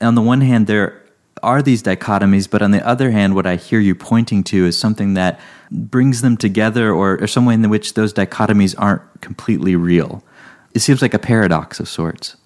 on 0.00 0.14
the 0.14 0.22
one 0.22 0.40
hand, 0.40 0.68
there 0.68 1.02
are 1.42 1.62
these 1.62 1.82
dichotomies, 1.82 2.48
but 2.48 2.62
on 2.62 2.70
the 2.70 2.86
other 2.86 3.10
hand, 3.10 3.34
what 3.34 3.46
I 3.46 3.56
hear 3.56 3.80
you 3.80 3.96
pointing 3.96 4.44
to 4.44 4.66
is 4.66 4.78
something 4.78 5.14
that 5.14 5.40
brings 5.70 6.22
them 6.22 6.36
together 6.36 6.92
or, 6.92 7.20
or 7.20 7.26
some 7.26 7.44
way 7.44 7.54
in 7.54 7.68
which 7.68 7.94
those 7.94 8.14
dichotomies 8.14 8.74
aren't 8.78 9.02
completely 9.20 9.74
real. 9.74 10.22
It 10.74 10.80
seems 10.80 11.02
like 11.02 11.12
a 11.12 11.18
paradox 11.18 11.80
of 11.80 11.88
sorts 11.88 12.36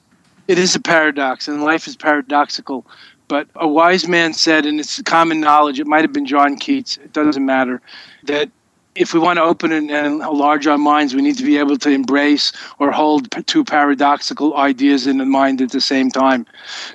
it 0.48 0.58
is 0.58 0.74
a 0.74 0.80
paradox, 0.80 1.46
and 1.46 1.62
life 1.62 1.86
is 1.86 1.94
paradoxical. 1.96 2.84
But 3.28 3.46
a 3.54 3.68
wise 3.68 4.08
man 4.08 4.32
said, 4.32 4.64
and 4.64 4.80
it's 4.80 5.00
common 5.02 5.40
knowledge, 5.40 5.78
it 5.78 5.86
might 5.86 6.02
have 6.02 6.12
been 6.12 6.26
John 6.26 6.56
Keats, 6.56 6.96
it 6.96 7.12
doesn't 7.12 7.44
matter, 7.44 7.82
that 8.24 8.50
if 8.94 9.12
we 9.12 9.20
want 9.20 9.36
to 9.36 9.42
open 9.42 9.70
and 9.70 9.90
enlarge 9.90 10.66
our 10.66 10.78
minds, 10.78 11.14
we 11.14 11.22
need 11.22 11.36
to 11.36 11.44
be 11.44 11.58
able 11.58 11.76
to 11.76 11.90
embrace 11.90 12.52
or 12.78 12.90
hold 12.90 13.30
two 13.46 13.62
paradoxical 13.62 14.56
ideas 14.56 15.06
in 15.06 15.18
the 15.18 15.26
mind 15.26 15.60
at 15.60 15.70
the 15.70 15.80
same 15.80 16.10
time. 16.10 16.46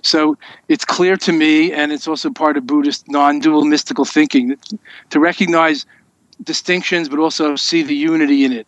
So 0.01 0.35
it's 0.67 0.83
clear 0.83 1.15
to 1.17 1.31
me, 1.31 1.71
and 1.71 1.93
it's 1.93 2.07
also 2.07 2.31
part 2.31 2.57
of 2.57 2.67
Buddhist 2.67 3.07
non 3.07 3.39
dual 3.39 3.63
mystical 3.63 4.03
thinking, 4.03 4.57
to 5.11 5.19
recognize 5.19 5.85
distinctions 6.43 7.07
but 7.07 7.19
also 7.19 7.55
see 7.55 7.83
the 7.83 7.95
unity 7.95 8.43
in 8.43 8.51
it 8.51 8.67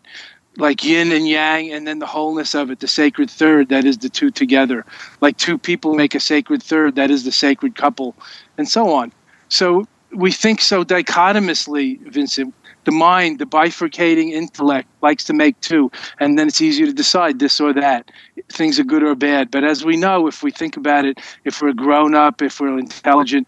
like 0.58 0.84
yin 0.84 1.12
and 1.12 1.28
yang 1.28 1.72
and 1.72 1.88
then 1.88 2.00
the 2.00 2.06
wholeness 2.06 2.56
of 2.56 2.72
it 2.72 2.80
the 2.80 2.88
sacred 2.88 3.30
third 3.30 3.70
that 3.70 3.86
is 3.86 3.98
the 4.00 4.10
two 4.10 4.32
together. 4.32 4.86
Like 5.22 5.38
two 5.38 5.58
people 5.58 5.94
make 5.96 6.16
a 6.16 6.20
sacred 6.20 6.64
third 6.64 6.96
that 6.96 7.12
is 7.12 7.24
the 7.24 7.32
sacred 7.32 7.76
couple 7.76 8.16
and 8.58 8.68
so 8.68 8.94
on. 8.94 9.12
So 9.50 9.88
we 10.12 10.32
think 10.32 10.62
so 10.62 10.84
dichotomously 10.84 11.96
vincent. 12.06 12.54
The 12.86 12.92
mind 12.92 13.40
the 13.40 13.46
bifurcating 13.46 14.32
intellect 14.32 14.88
likes 15.02 15.24
to 15.26 15.34
make 15.34 15.60
two 15.62 15.92
and 16.20 16.38
then 16.38 16.48
it's 16.48 16.62
easier 16.62 16.86
to 16.86 16.94
decide 16.94 17.40
this 17.40 17.60
or 17.60 17.74
that. 17.74 18.12
Things 18.50 18.80
are 18.80 18.84
good 18.84 19.04
or 19.04 19.16
bad. 19.16 19.52
But 19.52 19.64
as 19.64 19.84
we 19.84 19.98
know 19.98 20.28
if 20.28 20.44
we 20.44 20.52
think 20.52 20.78
about 20.78 21.06
it 21.06 21.20
if 21.44 21.62
we're 21.62 21.74
grown 21.74 22.16
up 22.16 22.42
if 22.42 22.60
we're 22.60 22.78
intelligent 22.78 23.48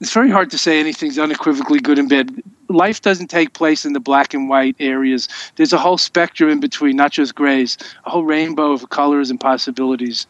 it's 0.00 0.12
very 0.12 0.30
hard 0.30 0.50
to 0.50 0.58
say 0.58 0.80
anything's 0.80 1.16
unequivocally 1.16 1.78
good 1.78 1.96
and 1.96 2.08
bad 2.08 2.42
life 2.72 3.02
doesn't 3.02 3.28
take 3.28 3.52
place 3.52 3.84
in 3.84 3.92
the 3.92 4.00
black 4.00 4.34
and 4.34 4.48
white 4.48 4.76
areas. 4.80 5.28
There's 5.56 5.72
a 5.72 5.78
whole 5.78 5.98
spectrum 5.98 6.50
in 6.50 6.60
between, 6.60 6.96
not 6.96 7.12
just 7.12 7.34
grays, 7.34 7.78
a 8.04 8.10
whole 8.10 8.24
rainbow 8.24 8.72
of 8.72 8.88
colors 8.90 9.30
and 9.30 9.40
possibilities. 9.40 10.26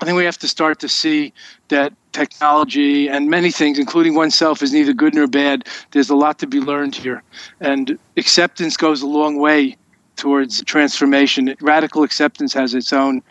I 0.00 0.04
think 0.04 0.16
we 0.16 0.24
have 0.24 0.38
to 0.38 0.48
start 0.48 0.78
to 0.80 0.88
see 0.88 1.32
that 1.68 1.92
technology 2.12 3.08
and 3.08 3.28
many 3.28 3.50
things, 3.50 3.78
including 3.78 4.14
oneself, 4.14 4.62
is 4.62 4.72
neither 4.72 4.92
good 4.92 5.14
nor 5.14 5.26
bad. 5.26 5.66
There's 5.90 6.10
a 6.10 6.16
lot 6.16 6.38
to 6.38 6.46
be 6.46 6.60
learned 6.60 6.94
here. 6.94 7.22
And 7.60 7.98
acceptance 8.16 8.76
goes 8.76 9.02
a 9.02 9.06
long 9.06 9.38
way 9.38 9.76
towards 10.16 10.62
transformation. 10.64 11.54
Radical 11.60 12.04
acceptance 12.04 12.52
has 12.54 12.74
its 12.74 12.92
own 12.92 13.22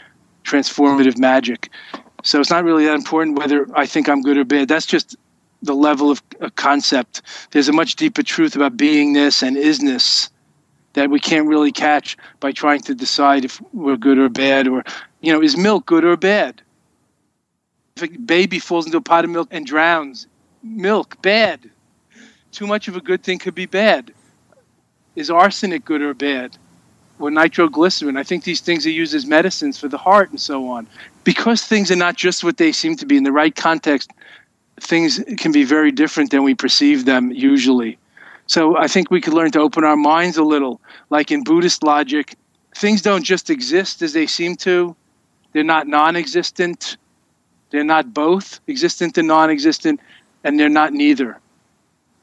transformative 0.44 1.18
magic. 1.18 1.70
So 2.24 2.40
it's 2.40 2.50
not 2.50 2.64
really 2.64 2.86
that 2.86 2.96
important 2.96 3.38
whether 3.38 3.68
I 3.78 3.86
think 3.86 4.10
I'm 4.10 4.22
good 4.22 4.38
or 4.38 4.44
bad. 4.44 4.68
That's 4.68 4.86
just 4.86 5.16
the 5.62 5.74
level 5.74 6.12
of 6.12 6.22
a 6.40 6.52
concept. 6.52 7.22
There's 7.52 7.70
a 7.70 7.74
much 7.74 7.96
deeper 7.96 8.24
truth 8.24 8.56
about 8.56 8.78
beingness 8.78 9.42
and 9.42 9.58
isness 9.58 10.30
that 10.94 11.10
we 11.10 11.20
can't 11.20 11.48
really 11.48 11.72
catch 11.72 12.18
by 12.40 12.52
trying 12.52 12.82
to 12.82 12.96
decide 12.96 13.46
if 13.46 13.62
we're 13.74 13.98
good 13.98 14.18
or 14.18 14.30
bad 14.30 14.68
or 14.68 14.84
you 15.22 15.32
know 15.32 15.42
is 15.42 15.58
milk 15.58 15.86
good 15.86 16.04
or 16.04 16.18
bad? 16.18 16.62
If 17.96 18.04
a 18.04 18.08
baby 18.08 18.60
falls 18.60 18.86
into 18.86 18.98
a 18.98 19.02
pot 19.02 19.24
of 19.24 19.32
milk 19.32 19.48
and 19.52 19.66
drowns 19.66 20.28
milk 20.64 21.22
bad. 21.22 21.70
Too 22.52 22.68
much 22.68 22.88
of 22.88 22.96
a 22.96 23.02
good 23.02 23.24
thing 23.24 23.40
could 23.40 23.56
be 23.56 23.66
bad. 23.66 24.12
Is 25.16 25.30
arsenic 25.30 25.86
good 25.86 26.02
or 26.02 26.14
bad? 26.14 26.58
Or 27.20 27.32
nitroglycerin? 27.32 28.18
I 28.18 28.24
think 28.24 28.44
these 28.44 28.62
things 28.62 28.86
are 28.86 28.92
used 28.92 29.16
as 29.16 29.26
medicines 29.26 29.78
for 29.78 29.88
the 29.88 29.98
heart 29.98 30.30
and 30.30 30.40
so 30.40 30.68
on. 30.70 30.88
Because 31.24 31.64
things 31.64 31.92
are 31.92 31.96
not 31.96 32.16
just 32.16 32.44
what 32.44 32.58
they 32.58 32.72
seem 32.72 32.96
to 32.98 33.06
be 33.06 33.18
in 33.18 33.24
the 33.24 33.32
right 33.32 33.56
context 33.56 34.12
things 34.80 35.24
can 35.38 35.52
be 35.52 35.64
very 35.64 35.92
different 35.92 36.32
than 36.32 36.44
we 36.44 36.56
perceive 36.56 37.06
them 37.06 37.32
usually. 37.32 37.98
So 38.48 38.78
I 38.78 38.88
think 38.88 39.12
we 39.12 39.22
could 39.22 39.34
learn 39.34 39.52
to 39.52 39.60
open 39.60 39.84
our 39.84 39.98
minds 39.98 40.38
a 40.38 40.44
little. 40.44 40.80
Like 41.10 41.32
in 41.32 41.44
Buddhist 41.44 41.84
logic, 41.84 42.36
things 42.76 43.02
don't 43.02 43.24
just 43.24 43.50
exist 43.50 44.02
as 44.02 44.14
they 44.14 44.28
seem 44.28 44.56
to, 44.58 44.96
they're 45.52 45.64
not 45.64 45.88
non 45.88 46.16
existent, 46.16 46.98
they're 47.72 47.84
not 47.84 48.14
both 48.14 48.60
existent 48.68 49.18
and 49.18 49.28
non 49.28 49.50
existent, 49.50 50.00
and 50.44 50.60
they're 50.60 50.70
not 50.70 50.94
neither. 50.94 51.40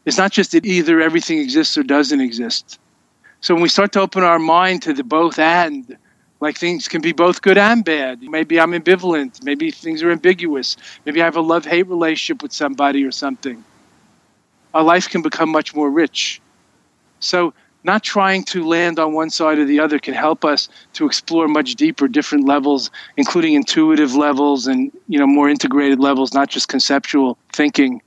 It's 0.07 0.19
not 0.19 0.33
just 0.33 0.53
that 0.53 0.65
either 0.65 1.01
everything 1.01 1.39
exists 1.39 1.77
or 1.77 1.83
doesn't 1.83 2.21
exist. 2.21 2.79
So 3.41 3.55
when 3.55 3.63
we 3.63 3.69
start 3.69 3.93
to 3.93 4.01
open 4.01 4.23
our 4.23 4.39
mind 4.39 4.83
to 4.83 4.95
the 4.95 5.05
both 5.05 5.39
and, 5.39 5.97
like 6.41 6.59
things 6.59 6.89
can 6.89 7.01
be 7.01 7.13
both 7.13 7.43
good 7.43 7.59
and 7.59 7.85
bad. 7.85 8.23
Maybe 8.23 8.61
I'm 8.61 8.73
ambivalent. 8.73 9.43
Maybe 9.43 9.71
things 9.71 10.03
are 10.03 10.11
ambiguous. 10.11 10.77
Maybe 11.07 11.23
I 11.23 11.25
have 11.25 11.37
a 11.37 11.41
love 11.41 11.65
hate 11.65 11.87
relationship 11.87 12.43
with 12.43 12.53
somebody 12.53 13.05
or 13.05 13.13
something. 13.13 13.65
Our 14.75 14.83
life 14.83 15.09
can 15.09 15.23
become 15.23 15.51
much 15.51 15.75
more 15.75 15.91
rich. 15.91 16.41
So, 17.21 17.55
not 17.85 18.03
trying 18.03 18.45
to 18.45 18.67
land 18.67 18.99
on 18.99 19.13
one 19.13 19.31
side 19.31 19.59
or 19.59 19.67
the 19.67 19.79
other 19.79 19.99
can 19.99 20.15
help 20.15 20.45
us 20.45 20.69
to 20.95 21.07
explore 21.07 21.47
much 21.47 21.75
deeper 21.75 22.09
different 22.09 22.47
levels 22.47 22.91
including 23.19 23.55
intuitive 23.55 24.15
levels 24.15 24.67
and 24.67 24.91
you 25.07 25.19
know 25.19 25.27
more 25.27 25.49
integrated 25.49 26.01
levels 26.01 26.33
not 26.33 26.49
just 26.49 26.69
conceptual 26.69 27.37
thinking 27.53 28.01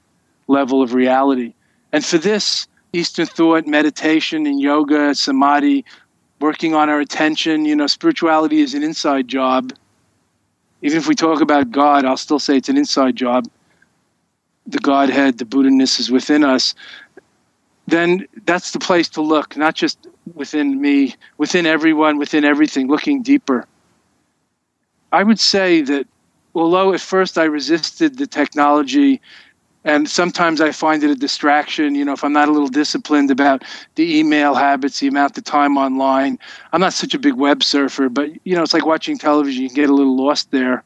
level 0.47 0.81
of 0.81 0.93
reality 0.93 1.53
and 1.93 2.03
for 2.03 2.17
this 2.17 2.67
eastern 2.93 3.27
thought 3.27 3.67
meditation 3.67 4.47
and 4.47 4.59
yoga 4.59 5.13
samadhi 5.13 5.85
working 6.39 6.76
on 6.76 6.89
our 6.89 7.00
attention. 7.00 7.65
You 7.65 7.76
know, 7.76 7.88
spirituality 7.88 8.62
is 8.62 8.73
an 8.73 8.84
inside 8.84 9.28
job. 9.28 9.73
Even 10.82 10.97
if 10.97 11.08
we 11.08 11.15
talk 11.15 11.41
about 11.41 11.71
God, 11.71 12.06
I'll 12.06 12.17
still 12.17 12.39
say 12.39 12.58
it's 12.58 12.69
an 12.69 12.78
inside 12.78 13.15
job. 13.15 13.47
The 14.67 14.80
Godhead, 14.80 15.38
the 15.38 15.45
Buddha-ness 15.45 16.00
is 16.00 16.12
within 16.12 16.43
us. 16.43 16.76
Then 17.88 18.28
that's 18.45 18.71
the 18.71 18.80
place 18.80 19.08
to 19.10 19.21
look, 19.21 19.56
not 19.56 19.76
just 19.76 20.08
within 20.36 20.82
me, 20.82 21.15
within 21.38 21.65
everyone, 21.65 22.17
within 22.17 22.43
everything, 22.43 22.88
looking 22.88 23.23
deeper. 23.23 23.65
I 25.12 25.23
would 25.23 25.39
say 25.39 25.82
that 25.82 26.06
although 26.54 26.93
at 26.93 27.00
first 27.00 27.38
I 27.38 27.45
resisted 27.45 28.17
the 28.17 28.28
technology 28.28 29.21
and 29.88 30.10
sometimes 30.10 30.60
I 30.60 30.73
find 30.73 31.02
it 31.02 31.10
a 31.10 31.15
distraction. 31.15 31.95
You 31.95 32.04
know, 32.04 32.12
if 32.12 32.21
I'm 32.21 32.34
not 32.34 32.50
a 32.50 32.52
little 32.52 32.67
disciplined 32.67 33.32
about 33.32 33.63
the 33.95 34.19
email 34.19 34.54
habits, 34.54 35.00
the 35.00 35.08
amount 35.08 35.38
of 35.38 35.45
time 35.45 35.78
online. 35.78 36.38
I'm 36.73 36.82
not 36.82 36.91
such 36.91 37.13
a 37.13 37.19
big 37.19 37.36
web 37.36 37.63
surfer, 37.63 38.10
but 38.10 38.30
you 38.45 38.54
know, 38.54 38.63
it's 38.63 38.73
like 38.73 38.86
watching 38.86 39.17
television. 39.17 39.63
You 39.63 39.69
can 39.69 39.76
get 39.76 39.89
a 39.89 39.93
little 39.93 40.17
lost 40.17 40.52
there. 40.52 40.84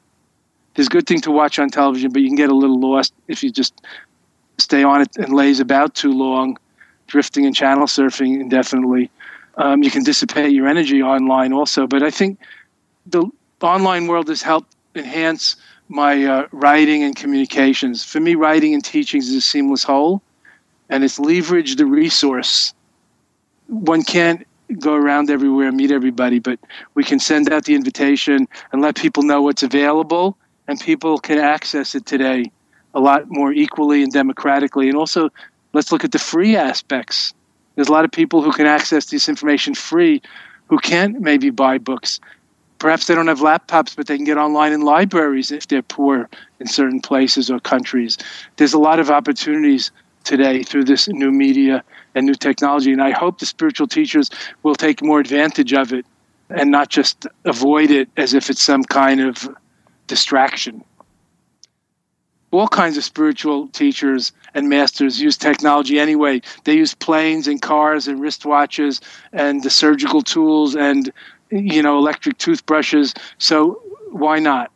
There's 0.75 0.87
good 0.87 1.07
thing 1.07 1.19
to 1.21 1.31
watch 1.31 1.57
on 1.57 1.71
television, 1.71 2.11
but 2.11 2.21
you 2.21 2.27
can 2.27 2.35
get 2.35 2.51
a 2.51 2.55
little 2.55 2.79
lost 2.79 3.11
if 3.27 3.41
you 3.41 3.51
just 3.51 3.73
stay 4.59 4.83
on 4.83 5.01
it 5.01 5.17
and 5.17 5.33
lays 5.33 5.59
about 5.59 5.95
too 5.95 6.13
long, 6.13 6.59
drifting 7.07 7.47
and 7.47 7.55
channel 7.55 7.87
surfing 7.87 8.39
indefinitely. 8.39 9.09
Um, 9.57 9.81
you 9.81 9.89
can 9.89 10.03
dissipate 10.03 10.51
your 10.51 10.67
energy 10.67 11.01
online 11.01 11.53
also. 11.53 11.87
But 11.87 12.03
I 12.03 12.11
think 12.11 12.37
the 13.07 13.25
online 13.61 14.05
world 14.05 14.27
has 14.29 14.43
helped 14.43 14.75
enhance 14.93 15.55
my 15.91 16.23
uh, 16.23 16.47
writing 16.51 17.03
and 17.03 17.15
communications. 17.15 18.03
For 18.03 18.19
me, 18.19 18.35
writing 18.35 18.73
and 18.73 18.83
teaching 18.83 19.19
is 19.19 19.33
a 19.35 19.41
seamless 19.41 19.83
whole, 19.83 20.21
and 20.89 21.03
it's 21.03 21.19
leverage 21.19 21.75
the 21.75 21.85
resource. 21.85 22.73
One 23.67 24.03
can't 24.03 24.47
go 24.79 24.93
around 24.95 25.29
everywhere 25.29 25.67
and 25.67 25.77
meet 25.77 25.91
everybody, 25.91 26.39
but 26.39 26.59
we 26.95 27.03
can 27.03 27.19
send 27.19 27.51
out 27.51 27.65
the 27.65 27.75
invitation 27.75 28.47
and 28.71 28.81
let 28.81 28.95
people 28.95 29.23
know 29.23 29.41
what's 29.41 29.63
available, 29.63 30.37
and 30.67 30.79
people 30.79 31.19
can 31.19 31.37
access 31.37 31.93
it 31.93 32.05
today 32.05 32.51
a 32.93 32.99
lot 32.99 33.29
more 33.29 33.51
equally 33.51 34.01
and 34.03 34.11
democratically. 34.11 34.87
And 34.87 34.97
also, 34.97 35.29
let's 35.73 35.91
look 35.91 36.03
at 36.03 36.11
the 36.11 36.19
free 36.19 36.55
aspects. 36.55 37.33
There's 37.75 37.89
a 37.89 37.91
lot 37.91 38.05
of 38.05 38.11
people 38.11 38.41
who 38.41 38.51
can 38.51 38.65
access 38.65 39.05
this 39.05 39.29
information 39.29 39.75
free 39.75 40.21
who 40.67 40.77
can't 40.77 41.19
maybe 41.19 41.49
buy 41.49 41.77
books 41.77 42.19
perhaps 42.81 43.05
they 43.05 43.13
don't 43.13 43.27
have 43.27 43.41
laptops, 43.41 43.95
but 43.95 44.07
they 44.07 44.15
can 44.15 44.25
get 44.25 44.39
online 44.39 44.73
in 44.73 44.81
libraries 44.81 45.51
if 45.51 45.67
they're 45.67 45.83
poor 45.83 46.27
in 46.59 46.65
certain 46.65 46.99
places 46.99 47.51
or 47.51 47.59
countries. 47.59 48.17
There's 48.57 48.73
a 48.73 48.79
lot 48.79 48.99
of 48.99 49.11
opportunities 49.11 49.91
today 50.23 50.63
through 50.63 50.85
this 50.85 51.07
new 51.07 51.31
media 51.31 51.83
and 52.15 52.25
new 52.25 52.33
technology, 52.33 52.91
and 52.91 52.99
I 52.99 53.11
hope 53.11 53.37
the 53.37 53.45
spiritual 53.45 53.85
teachers 53.85 54.31
will 54.63 54.73
take 54.73 55.03
more 55.03 55.19
advantage 55.19 55.73
of 55.73 55.93
it 55.93 56.07
and 56.49 56.71
not 56.71 56.89
just 56.89 57.27
avoid 57.45 57.91
it 57.91 58.09
as 58.17 58.33
if 58.33 58.49
it's 58.49 58.63
some 58.63 58.83
kind 58.83 59.21
of 59.21 59.47
distraction. 60.07 60.83
All 62.49 62.67
kinds 62.67 62.97
of 62.97 63.03
spiritual 63.03 63.67
teachers 63.67 64.31
and 64.55 64.69
masters 64.69 65.21
use 65.21 65.37
technology 65.37 65.99
anyway. 65.99 66.41
They 66.63 66.77
use 66.77 66.95
planes 66.95 67.47
and 67.47 67.61
cars 67.61 68.07
and 68.07 68.19
wristwatches 68.19 69.01
and 69.31 69.61
the 69.61 69.69
surgical 69.69 70.23
tools 70.23 70.75
and 70.75 71.13
you 71.51 71.83
know, 71.83 71.97
electric 71.97 72.37
toothbrushes. 72.37 73.13
So 73.37 73.81
why 74.11 74.39
not? 74.39 74.71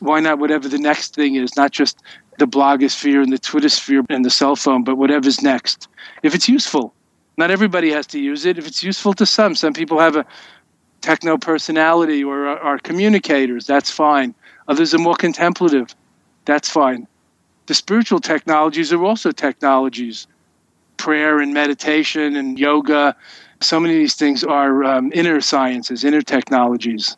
Why 0.00 0.20
not 0.20 0.38
whatever 0.38 0.68
the 0.68 0.78
next 0.78 1.14
thing 1.14 1.34
is, 1.36 1.56
not 1.56 1.72
just 1.72 2.00
the 2.38 2.46
blogosphere 2.46 3.22
and 3.22 3.32
the 3.32 3.38
Twittersphere 3.38 4.04
and 4.08 4.24
the 4.24 4.30
cell 4.30 4.54
phone, 4.54 4.84
but 4.84 4.96
whatever's 4.96 5.42
next. 5.42 5.88
If 6.22 6.34
it's 6.34 6.48
useful, 6.48 6.94
not 7.36 7.50
everybody 7.50 7.90
has 7.90 8.06
to 8.08 8.20
use 8.20 8.44
it. 8.44 8.58
If 8.58 8.66
it's 8.66 8.82
useful 8.82 9.12
to 9.14 9.26
some, 9.26 9.54
some 9.54 9.72
people 9.72 9.98
have 9.98 10.16
a 10.16 10.24
techno 11.00 11.36
personality 11.36 12.22
or 12.22 12.46
are, 12.46 12.58
are 12.58 12.78
communicators, 12.78 13.66
that's 13.66 13.90
fine. 13.90 14.34
Others 14.68 14.94
are 14.94 14.98
more 14.98 15.16
contemplative, 15.16 15.94
that's 16.44 16.68
fine. 16.68 17.06
The 17.66 17.74
spiritual 17.74 18.20
technologies 18.20 18.92
are 18.92 19.04
also 19.04 19.30
technologies 19.32 20.26
prayer 20.96 21.38
and 21.38 21.54
meditation 21.54 22.36
and 22.36 22.58
yoga 22.58 23.16
so 23.60 23.80
many 23.80 23.94
of 23.94 23.98
these 23.98 24.14
things 24.14 24.44
are 24.44 24.84
um, 24.84 25.10
inner 25.14 25.40
sciences, 25.40 26.04
inner 26.04 26.22
technologies, 26.22 27.16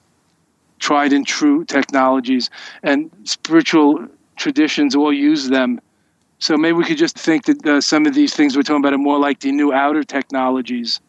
tried 0.78 1.12
and 1.12 1.26
true 1.26 1.64
technologies, 1.64 2.50
and 2.82 3.10
spiritual 3.24 4.06
traditions 4.36 4.94
all 4.96 5.12
use 5.12 5.48
them. 5.48 5.80
So 6.38 6.56
maybe 6.56 6.74
we 6.78 6.84
could 6.84 6.98
just 6.98 7.18
think 7.18 7.44
that 7.46 7.66
uh, 7.66 7.80
some 7.80 8.06
of 8.06 8.14
these 8.14 8.34
things 8.34 8.56
we're 8.56 8.62
talking 8.62 8.82
about 8.82 8.94
are 8.94 8.98
more 8.98 9.18
like 9.18 9.40
the 9.40 9.52
new 9.52 9.72
outer 9.72 10.02
technologies. 10.02 11.00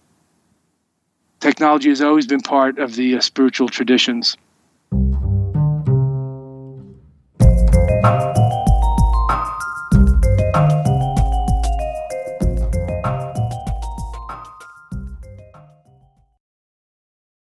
Technology 1.39 1.89
has 1.89 2.01
always 2.01 2.27
been 2.27 2.41
part 2.41 2.77
of 2.79 2.95
the 2.95 3.15
uh, 3.17 3.21
spiritual 3.21 3.69
traditions. 3.69 4.37